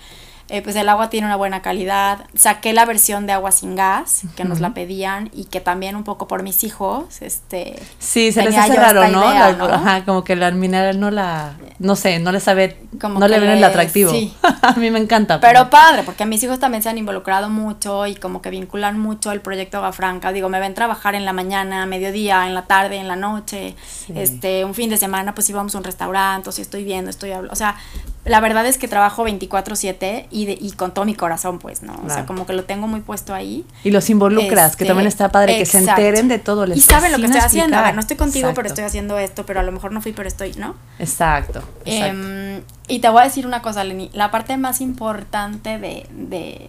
[0.51, 2.27] Eh, pues el agua tiene una buena calidad.
[2.35, 6.05] Saqué la versión de agua sin gas, que nos la pedían, y que también un
[6.05, 7.81] poco por mis hijos, este...
[7.99, 9.23] Sí, se les hace raro, ¿no?
[9.23, 11.55] Ajá, como que la mineral no la...
[11.79, 12.79] No sé, no le sabe...
[13.01, 14.11] Como no le ven el atractivo.
[14.11, 14.35] Sí.
[14.63, 15.41] a mí me encanta.
[15.41, 19.33] Pero, padre, porque mis hijos también se han involucrado mucho y como que vinculan mucho
[19.33, 20.33] el proyecto Agua Franca.
[20.33, 23.75] Digo, me ven trabajar en la mañana, mediodía, en la tarde, en la noche.
[24.15, 27.31] Este, un fin de semana, pues íbamos a un restaurante, o si estoy viendo, estoy
[27.33, 27.53] hablando.
[27.53, 27.77] O sea,
[28.25, 31.95] la verdad es que trabajo 24/7 y, y con todo mi corazón, pues, ¿no?
[32.05, 33.65] O sea, como que lo tengo muy puesto ahí.
[33.85, 36.67] Y los involucras, que también está padre, que se enteren de todo.
[36.67, 37.77] Les y saben lo que estoy haciendo.
[37.77, 40.13] A ver, no estoy contigo, pero estoy haciendo esto, pero a lo mejor no fui,
[40.13, 40.75] pero estoy, ¿no?
[40.99, 41.63] Exacto.
[41.85, 44.11] Em, y te voy a decir una cosa, Lenny.
[44.13, 46.69] La parte más importante de, de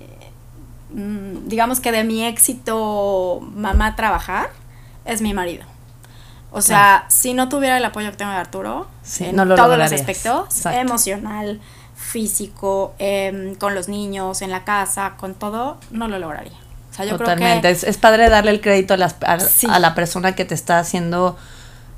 [0.91, 4.51] mm, digamos que de mi éxito mamá trabajar,
[5.05, 5.65] es mi marido.
[6.51, 8.87] O sea, si no tuviera el apoyo que tengo de Arturo,
[9.19, 11.59] en todos los aspectos, emocional,
[11.95, 16.57] físico, em, con los niños, en la casa, con todo, no lo lograría.
[16.91, 17.61] O sea, yo Totalmente.
[17.61, 20.79] Creo que, es, padre darle el crédito a, las, a la persona que te está
[20.79, 21.37] haciendo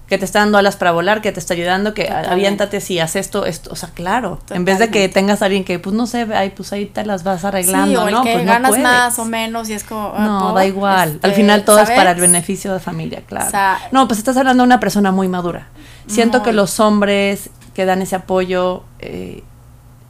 [0.07, 3.25] que te está dando alas para volar, que te está ayudando, que aviéntate si haces
[3.25, 6.07] esto, esto, o sea, claro, en vez de que tengas a alguien que, pues no
[6.07, 8.23] sé, ay, pues ahí te las vas arreglando, sí, o ¿no?
[8.23, 10.13] que pues ganas más o menos y es como...
[10.15, 13.79] Ah, no, da igual, al este, final todo es para el beneficio de familia, claro.
[13.91, 15.67] no, pues estás hablando de una persona muy madura.
[16.07, 18.83] Siento que los hombres que dan ese apoyo...
[18.99, 19.43] Eh,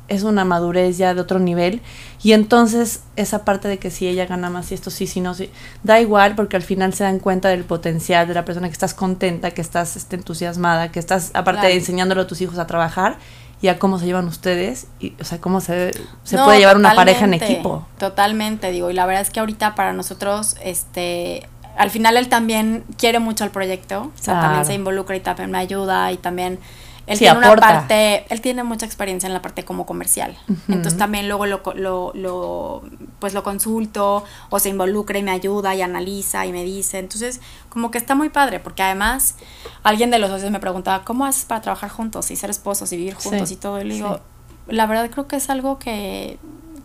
[0.08, 1.82] es una madurez ya de otro nivel.
[2.24, 5.34] Y entonces esa parte de que si ella gana más y esto sí, si no,
[5.34, 5.50] sí,
[5.84, 8.94] da igual porque al final se dan cuenta del potencial de la persona que estás
[8.94, 13.18] contenta, que estás este, entusiasmada, que estás aparte de enseñándolo a tus hijos a trabajar
[13.62, 15.92] y a cómo se llevan ustedes y o sea cómo se,
[16.24, 17.88] se puede llevar una pareja en equipo.
[17.98, 22.84] Totalmente, digo, y la verdad es que ahorita para nosotros este al final él también
[22.98, 26.60] quiere mucho al proyecto, o sea, también se involucra y también me ayuda y también
[27.08, 30.38] él tiene una parte, él tiene mucha experiencia en la parte como comercial.
[30.68, 32.84] Entonces también luego lo, lo, lo,
[33.20, 37.00] pues lo consulto o se involucra y me ayuda y analiza y me dice.
[37.00, 37.40] Entonces,
[37.70, 39.36] como que está muy padre, porque además
[39.84, 42.98] alguien de los socios me preguntaba, ¿cómo haces para trabajar juntos y ser esposos y
[42.98, 43.80] vivir juntos y todo?
[43.82, 44.20] Y le digo,
[44.68, 46.38] la verdad creo que es algo que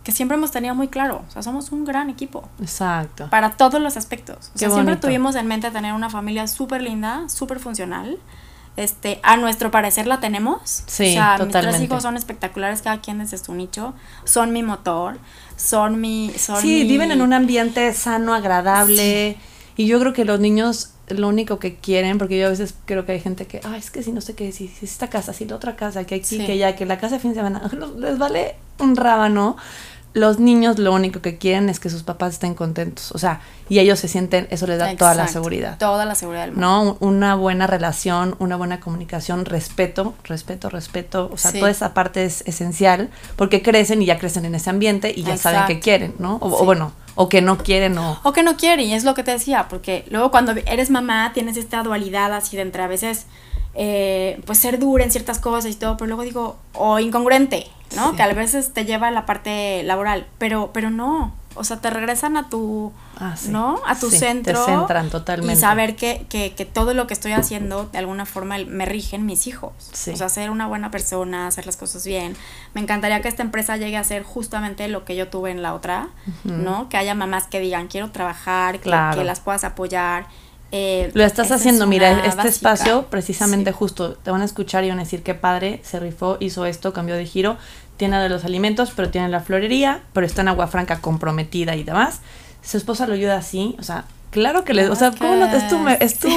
[0.03, 1.23] que siempre hemos tenido muy claro.
[1.27, 2.49] O sea, somos un gran equipo.
[2.59, 3.29] Exacto.
[3.29, 4.51] Para todos los aspectos.
[4.53, 8.19] O sea, siempre tuvimos en mente tener una familia súper linda, súper funcional.
[8.75, 10.83] Este, a nuestro parecer la tenemos.
[10.87, 11.77] Sí, o sea, mis totalmente.
[11.77, 13.93] tres hijos son espectaculares, cada quien desde su nicho.
[14.23, 15.19] Son mi motor,
[15.57, 16.31] son mi.
[16.37, 19.37] Son Sí, mi- viven en un ambiente sano, agradable.
[19.75, 23.05] Y yo creo que los niños lo único que quieren, porque yo a veces creo
[23.05, 25.33] que hay gente que, ay, es que si no sé qué, si, si esta casa,
[25.33, 26.45] si la otra casa, que aquí, Sí.
[26.45, 29.57] que ya, que la casa de fin de semana, les vale un rábano.
[30.13, 33.11] Los niños lo único que quieren es que sus papás estén contentos.
[33.13, 35.77] O sea, y ellos se sienten, eso les da toda la seguridad.
[35.79, 36.67] Toda la seguridad del mundo.
[36.67, 36.97] ¿no?
[36.99, 41.29] Una buena relación, una buena comunicación, respeto, respeto, respeto.
[41.33, 41.59] O sea, Sí.
[41.59, 45.35] toda esa parte es esencial porque crecen y ya crecen en ese ambiente y ya
[45.37, 45.81] saben Exacto.
[45.83, 46.37] quieren, ¿no?
[46.41, 48.19] O, bueno, o que no quieren o...
[48.23, 51.31] O que no quiere, y es lo que te decía, porque luego cuando eres mamá
[51.33, 53.25] tienes esta dualidad así de entre a veces,
[53.75, 58.11] eh, pues ser dura en ciertas cosas y todo, pero luego digo, o incongruente, ¿no?
[58.11, 58.15] Sí.
[58.17, 61.89] Que a veces te lleva a la parte laboral, pero, pero no, o sea, te
[61.89, 63.49] regresan a tu, Ah, sí.
[63.49, 63.79] ¿no?
[63.87, 64.65] A tu Sí, te centro.
[64.65, 65.53] centran totalmente.
[65.53, 69.25] Y saber que, que, que todo lo que estoy haciendo, de alguna forma, me rigen
[69.27, 69.71] mis hijos.
[69.91, 70.11] Sí.
[70.11, 72.35] O sea, ser una buena persona, hacer las cosas bien.
[72.73, 75.75] Me encantaría que esta empresa llegue a ser justamente lo que yo tuve en la
[75.75, 76.07] otra,
[76.43, 76.89] ¿no?
[76.89, 79.19] Que haya mamás que digan, quiero trabajar, que, Claro.
[79.19, 80.25] que las puedas apoyar.
[80.75, 82.47] Eh, Lo estás es haciendo, mira, este básica.
[82.47, 86.37] espacio precisamente justo, te van a escuchar y van a decir qué padre, se rifó,
[86.39, 87.57] hizo esto, cambió de giro,
[87.97, 91.83] tiene de los alimentos, pero tiene la florería, pero está en Agua Franca comprometida y
[91.83, 92.21] demás.
[92.61, 95.45] Su esposa lo ayuda así, o sea, claro que le, o sea, ¿cómo no?
[95.45, 96.29] Es tu, es tu,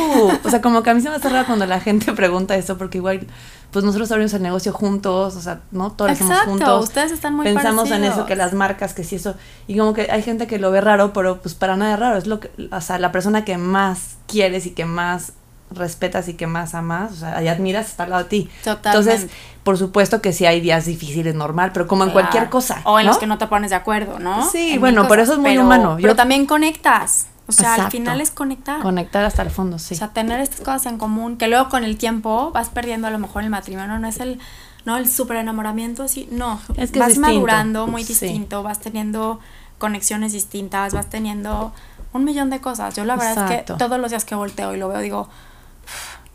[0.45, 2.77] o sea, como que a mí se me hace raro cuando la gente pregunta eso,
[2.77, 3.27] porque igual,
[3.71, 5.93] pues nosotros abrimos el negocio juntos, o sea, ¿no?
[5.93, 6.85] Todo lo hacemos Exacto, juntos.
[6.85, 9.35] ustedes están muy Pensamos en eso, que las marcas, que sí eso,
[9.67, 12.17] y como que hay gente que lo ve raro, pero pues para nada es raro,
[12.19, 15.33] es lo que, o sea, la persona que más quieres y que más
[15.71, 18.51] respetas y que más amas, o sea, y admiras está al lado de ti.
[18.65, 18.89] Totalmente.
[19.15, 19.31] Entonces,
[19.65, 22.29] por supuesto que sí hay días difíciles, normal, pero como en Claro.
[22.29, 22.81] cualquier cosa.
[22.85, 23.13] O en ¿no?
[23.13, 24.49] los que no te pones de acuerdo, ¿no?
[24.49, 25.95] Sí, En bueno, pero eso es muy pero- humano.
[25.97, 27.27] Pero Yo- también conectas.
[27.49, 28.81] O sea, al final es conectar.
[28.81, 29.95] Conectar hasta el fondo, sí.
[29.95, 33.11] O sea, tener estas cosas en común, que luego con el tiempo vas perdiendo a
[33.11, 34.41] lo mejor el matrimonio, no es el,
[34.85, 38.09] no el súper enamoramiento así, no, Es que vas madurando muy Sí.
[38.09, 39.39] distinto, vas teniendo
[39.79, 41.73] conexiones distintas, vas teniendo
[42.13, 42.95] un millón de cosas.
[42.97, 45.29] Yo la verdad es que todos los días que volteo y lo veo digo,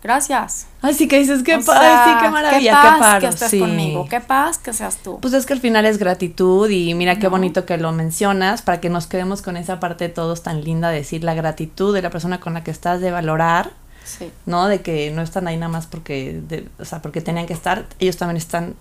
[0.03, 0.67] gracias.
[0.81, 3.19] Ay, sí que dices, qué O paz, sea, sí, qué maravilla, qué qué, paz paro,
[3.21, 3.59] que estés sí.
[3.59, 5.19] conmigo, qué paz que seas tú.
[5.21, 7.31] Pues es que al final es gratitud y mira qué No.
[7.31, 10.89] bonito que lo mencionas para que nos quedemos con esa parte de todos tan linda
[10.89, 13.71] de decir la gratitud de la persona con la que estás, de valorar,
[14.03, 14.31] sí.
[14.47, 14.67] ¿no?
[14.67, 17.85] De que no están ahí nada más porque, de- o sea, porque tenían que estar,
[17.99, 18.73] ellos también están,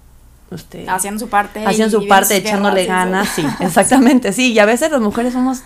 [0.51, 1.65] este, Haciendo su parte.
[1.67, 5.63] haciendo su parte, echándole ganas, sí, exactamente, sí, y a veces las mujeres somos,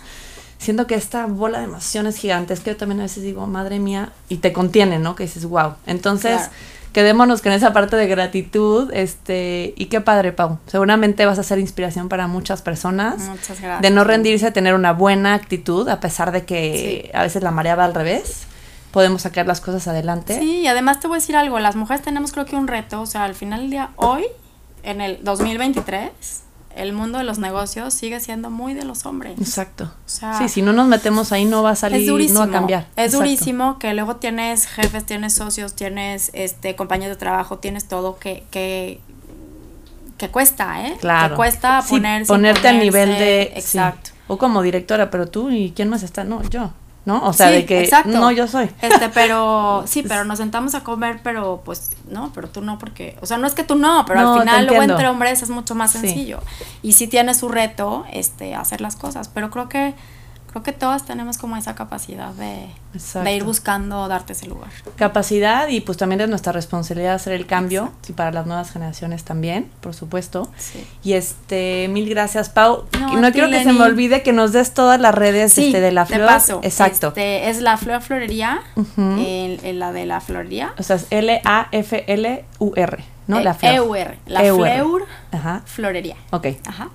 [0.65, 4.11] siento que esta bola de emociones gigantes, que yo también a veces digo, madre mía,
[4.27, 5.15] y te contiene, ¿no?
[5.15, 6.35] Que dices, wow, entonces...
[6.35, 6.51] Claro.
[6.95, 10.59] Quedémonos con esa parte de gratitud, este, y qué padre, Pau.
[10.65, 13.19] Seguramente vas a ser inspiración para muchas personas.
[13.23, 13.81] Muchas gracias.
[13.81, 17.75] De no rendirse, tener una buena actitud, a pesar de que a veces la marea
[17.75, 18.43] va al revés.
[18.91, 20.39] Podemos sacar las cosas adelante.
[20.39, 23.01] Sí, y además te voy a decir algo, las mujeres tenemos creo que un reto,
[23.01, 24.23] o sea, al final del día, hoy,
[24.83, 26.11] en el 2023,
[26.75, 29.39] el mundo de los negocios sigue siendo muy de los hombres.
[29.39, 29.85] Exacto.
[29.85, 32.39] O sea, sí, si no nos metemos ahí no va a salir, durísimo.
[32.41, 32.81] no va a cambiar.
[32.95, 33.17] Es Exacto.
[33.17, 38.43] durísimo que luego tienes jefes, tienes socios, tienes este compañeros de trabajo, tienes todo que,
[38.51, 38.99] que,
[40.17, 40.97] que cuesta, ¿eh?
[40.99, 41.29] Claro.
[41.29, 43.51] Que cuesta Sí, ponerse, ponerte al nivel de...
[43.55, 43.59] sí.
[43.59, 44.11] Exacto.
[44.27, 46.71] O como directora, pero tú y quién más está, no, yo.
[47.05, 47.23] ¿No?
[47.23, 48.09] O sea, Sí, de que exacto.
[48.09, 48.69] no, yo soy.
[48.81, 53.15] Este, pero sí, pero nos sentamos a comer, pero pues no, pero tú no, porque,
[53.21, 55.49] o sea, no es que tú no, pero No, al final luego entre hombres es
[55.51, 55.99] mucho más Sí.
[55.99, 56.39] sencillo.
[56.81, 59.93] Y sí tiene su reto, este, hacer las cosas, pero creo que,
[60.55, 63.27] creo que todas tenemos como esa capacidad de, Exacto.
[63.29, 64.69] de ir buscando darte ese lugar.
[64.95, 69.25] Capacidad y pues también es nuestra responsabilidad hacer el cambio y para las nuevas generaciones
[69.25, 70.49] también, por supuesto.
[70.57, 70.87] Sí.
[71.03, 72.85] Y este, mil gracias, Pau.
[72.99, 75.81] No, No, quiero que se me olvide que nos des todas las redes Sí, este,
[75.81, 76.27] de la te flor.
[76.27, 76.59] paso.
[76.63, 77.07] Exacto.
[77.09, 78.61] Este, es la Flor Florería,
[78.97, 80.73] en, en la de la Florería.
[80.77, 83.39] O sea, es L-A-F-L-U-R, ¿no?
[83.39, 83.73] Eh, la flor.
[83.73, 84.67] EUR, la EUR.
[84.67, 85.61] Fleur Ajá.
[85.65, 86.15] Florería.
[86.31, 86.47] Ok.
[86.65, 86.89] Ajá.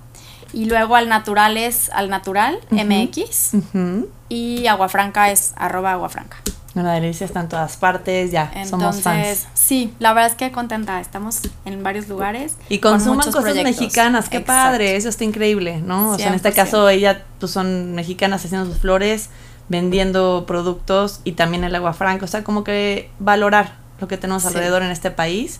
[0.53, 3.53] Y luego al natural es al natural, MX.
[3.53, 4.09] Ujú.
[4.29, 6.37] Y Agua Franca es arroba Agua Franca.
[6.73, 9.45] Una delicia está en todas partes, ya, somos fans.
[9.53, 11.01] sí, la verdad es que contenta.
[11.01, 12.55] Estamos en varios lugares.
[12.69, 13.63] Y con consuman cosas proyectos.
[13.81, 14.53] mexicanas, qué Exacto.
[14.69, 16.11] padre, eso está increíble, ¿no?
[16.11, 16.55] O sea, en este 100%.
[16.55, 19.29] caso ella, pues son mexicanas haciendo sus flores,
[19.67, 24.43] vendiendo productos y también el agua franca, o sea, como que valorar lo que tenemos
[24.43, 24.47] Sí.
[24.49, 25.59] alrededor en este país.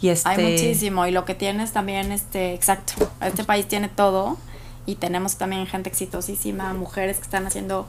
[0.00, 1.06] Y este, Hay muchísimo.
[1.06, 2.94] Y lo que tienes también, este, exacto.
[3.20, 4.38] Este país tiene todo.
[4.86, 7.86] Y tenemos también gente exitosísima, mujeres que están haciendo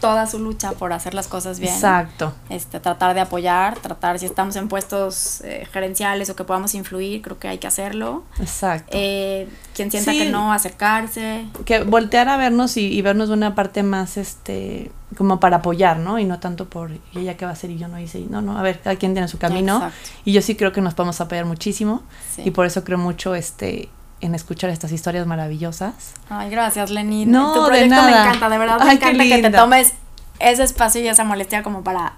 [0.00, 1.72] toda su lucha por hacer las cosas bien.
[1.72, 2.34] Exacto.
[2.50, 7.22] Este, tratar de apoyar, tratar si estamos en puestos eh, gerenciales o que podamos influir,
[7.22, 8.24] creo que hay que hacerlo.
[8.40, 8.90] Exacto.
[8.90, 10.18] Eh, quien sienta Sí.
[10.18, 11.46] que no, acercarse.
[11.64, 15.98] que voltear a vernos y, y vernos de una parte más, este, como para apoyar,
[15.98, 16.18] ¿no?
[16.18, 17.70] Y no tanto por, ¿y ella qué va a hacer?
[17.70, 19.76] Y yo no hice, y no, no, a ver, cada quien tiene su camino.
[19.76, 20.10] Exacto.
[20.24, 22.02] Y yo sí creo que nos podemos apoyar muchísimo.
[22.34, 22.42] Sí.
[22.44, 23.88] Y por eso creo mucho, este,
[24.20, 26.14] en escuchar estas historias maravillosas.
[26.28, 27.26] Ay, gracias, Lenny.
[27.26, 29.92] No, tu de proyecto me encanta, de verdad me Ay, qué encanta que te tomes
[30.38, 32.14] ese espacio y esa molestia como para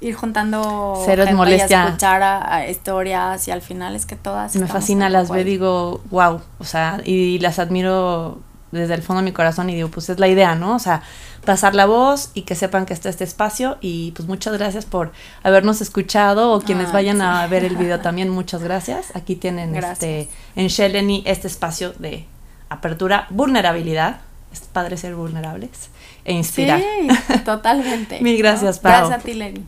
[0.00, 1.82] ir juntando Cero gente molestia.
[1.82, 5.42] y escuchar a, a historias y al final es que todas Me fascina, las ahí.
[5.44, 8.38] digo, wow, o sea, y las admiro
[8.72, 10.74] desde el fondo de mi corazón y digo, pues es la idea, ¿no?
[10.74, 11.02] O sea,
[11.44, 15.12] pasar la voz y que sepan que está este espacio y pues muchas gracias por
[15.42, 19.14] habernos escuchado o quienes Ay, vayan a ver el video también, muchas gracias.
[19.14, 20.02] Aquí tienen Gracias.
[20.02, 22.26] este en Sheleni este espacio de
[22.68, 24.20] apertura, vulnerabilidad.
[24.52, 25.90] Es padre ser vulnerables
[26.24, 26.80] e inspirar.
[26.80, 28.20] Sí, totalmente.
[28.20, 28.82] Mil gracias, ¿no?
[28.82, 28.92] Pau.
[28.92, 29.64] Gracias a ti, Lenny.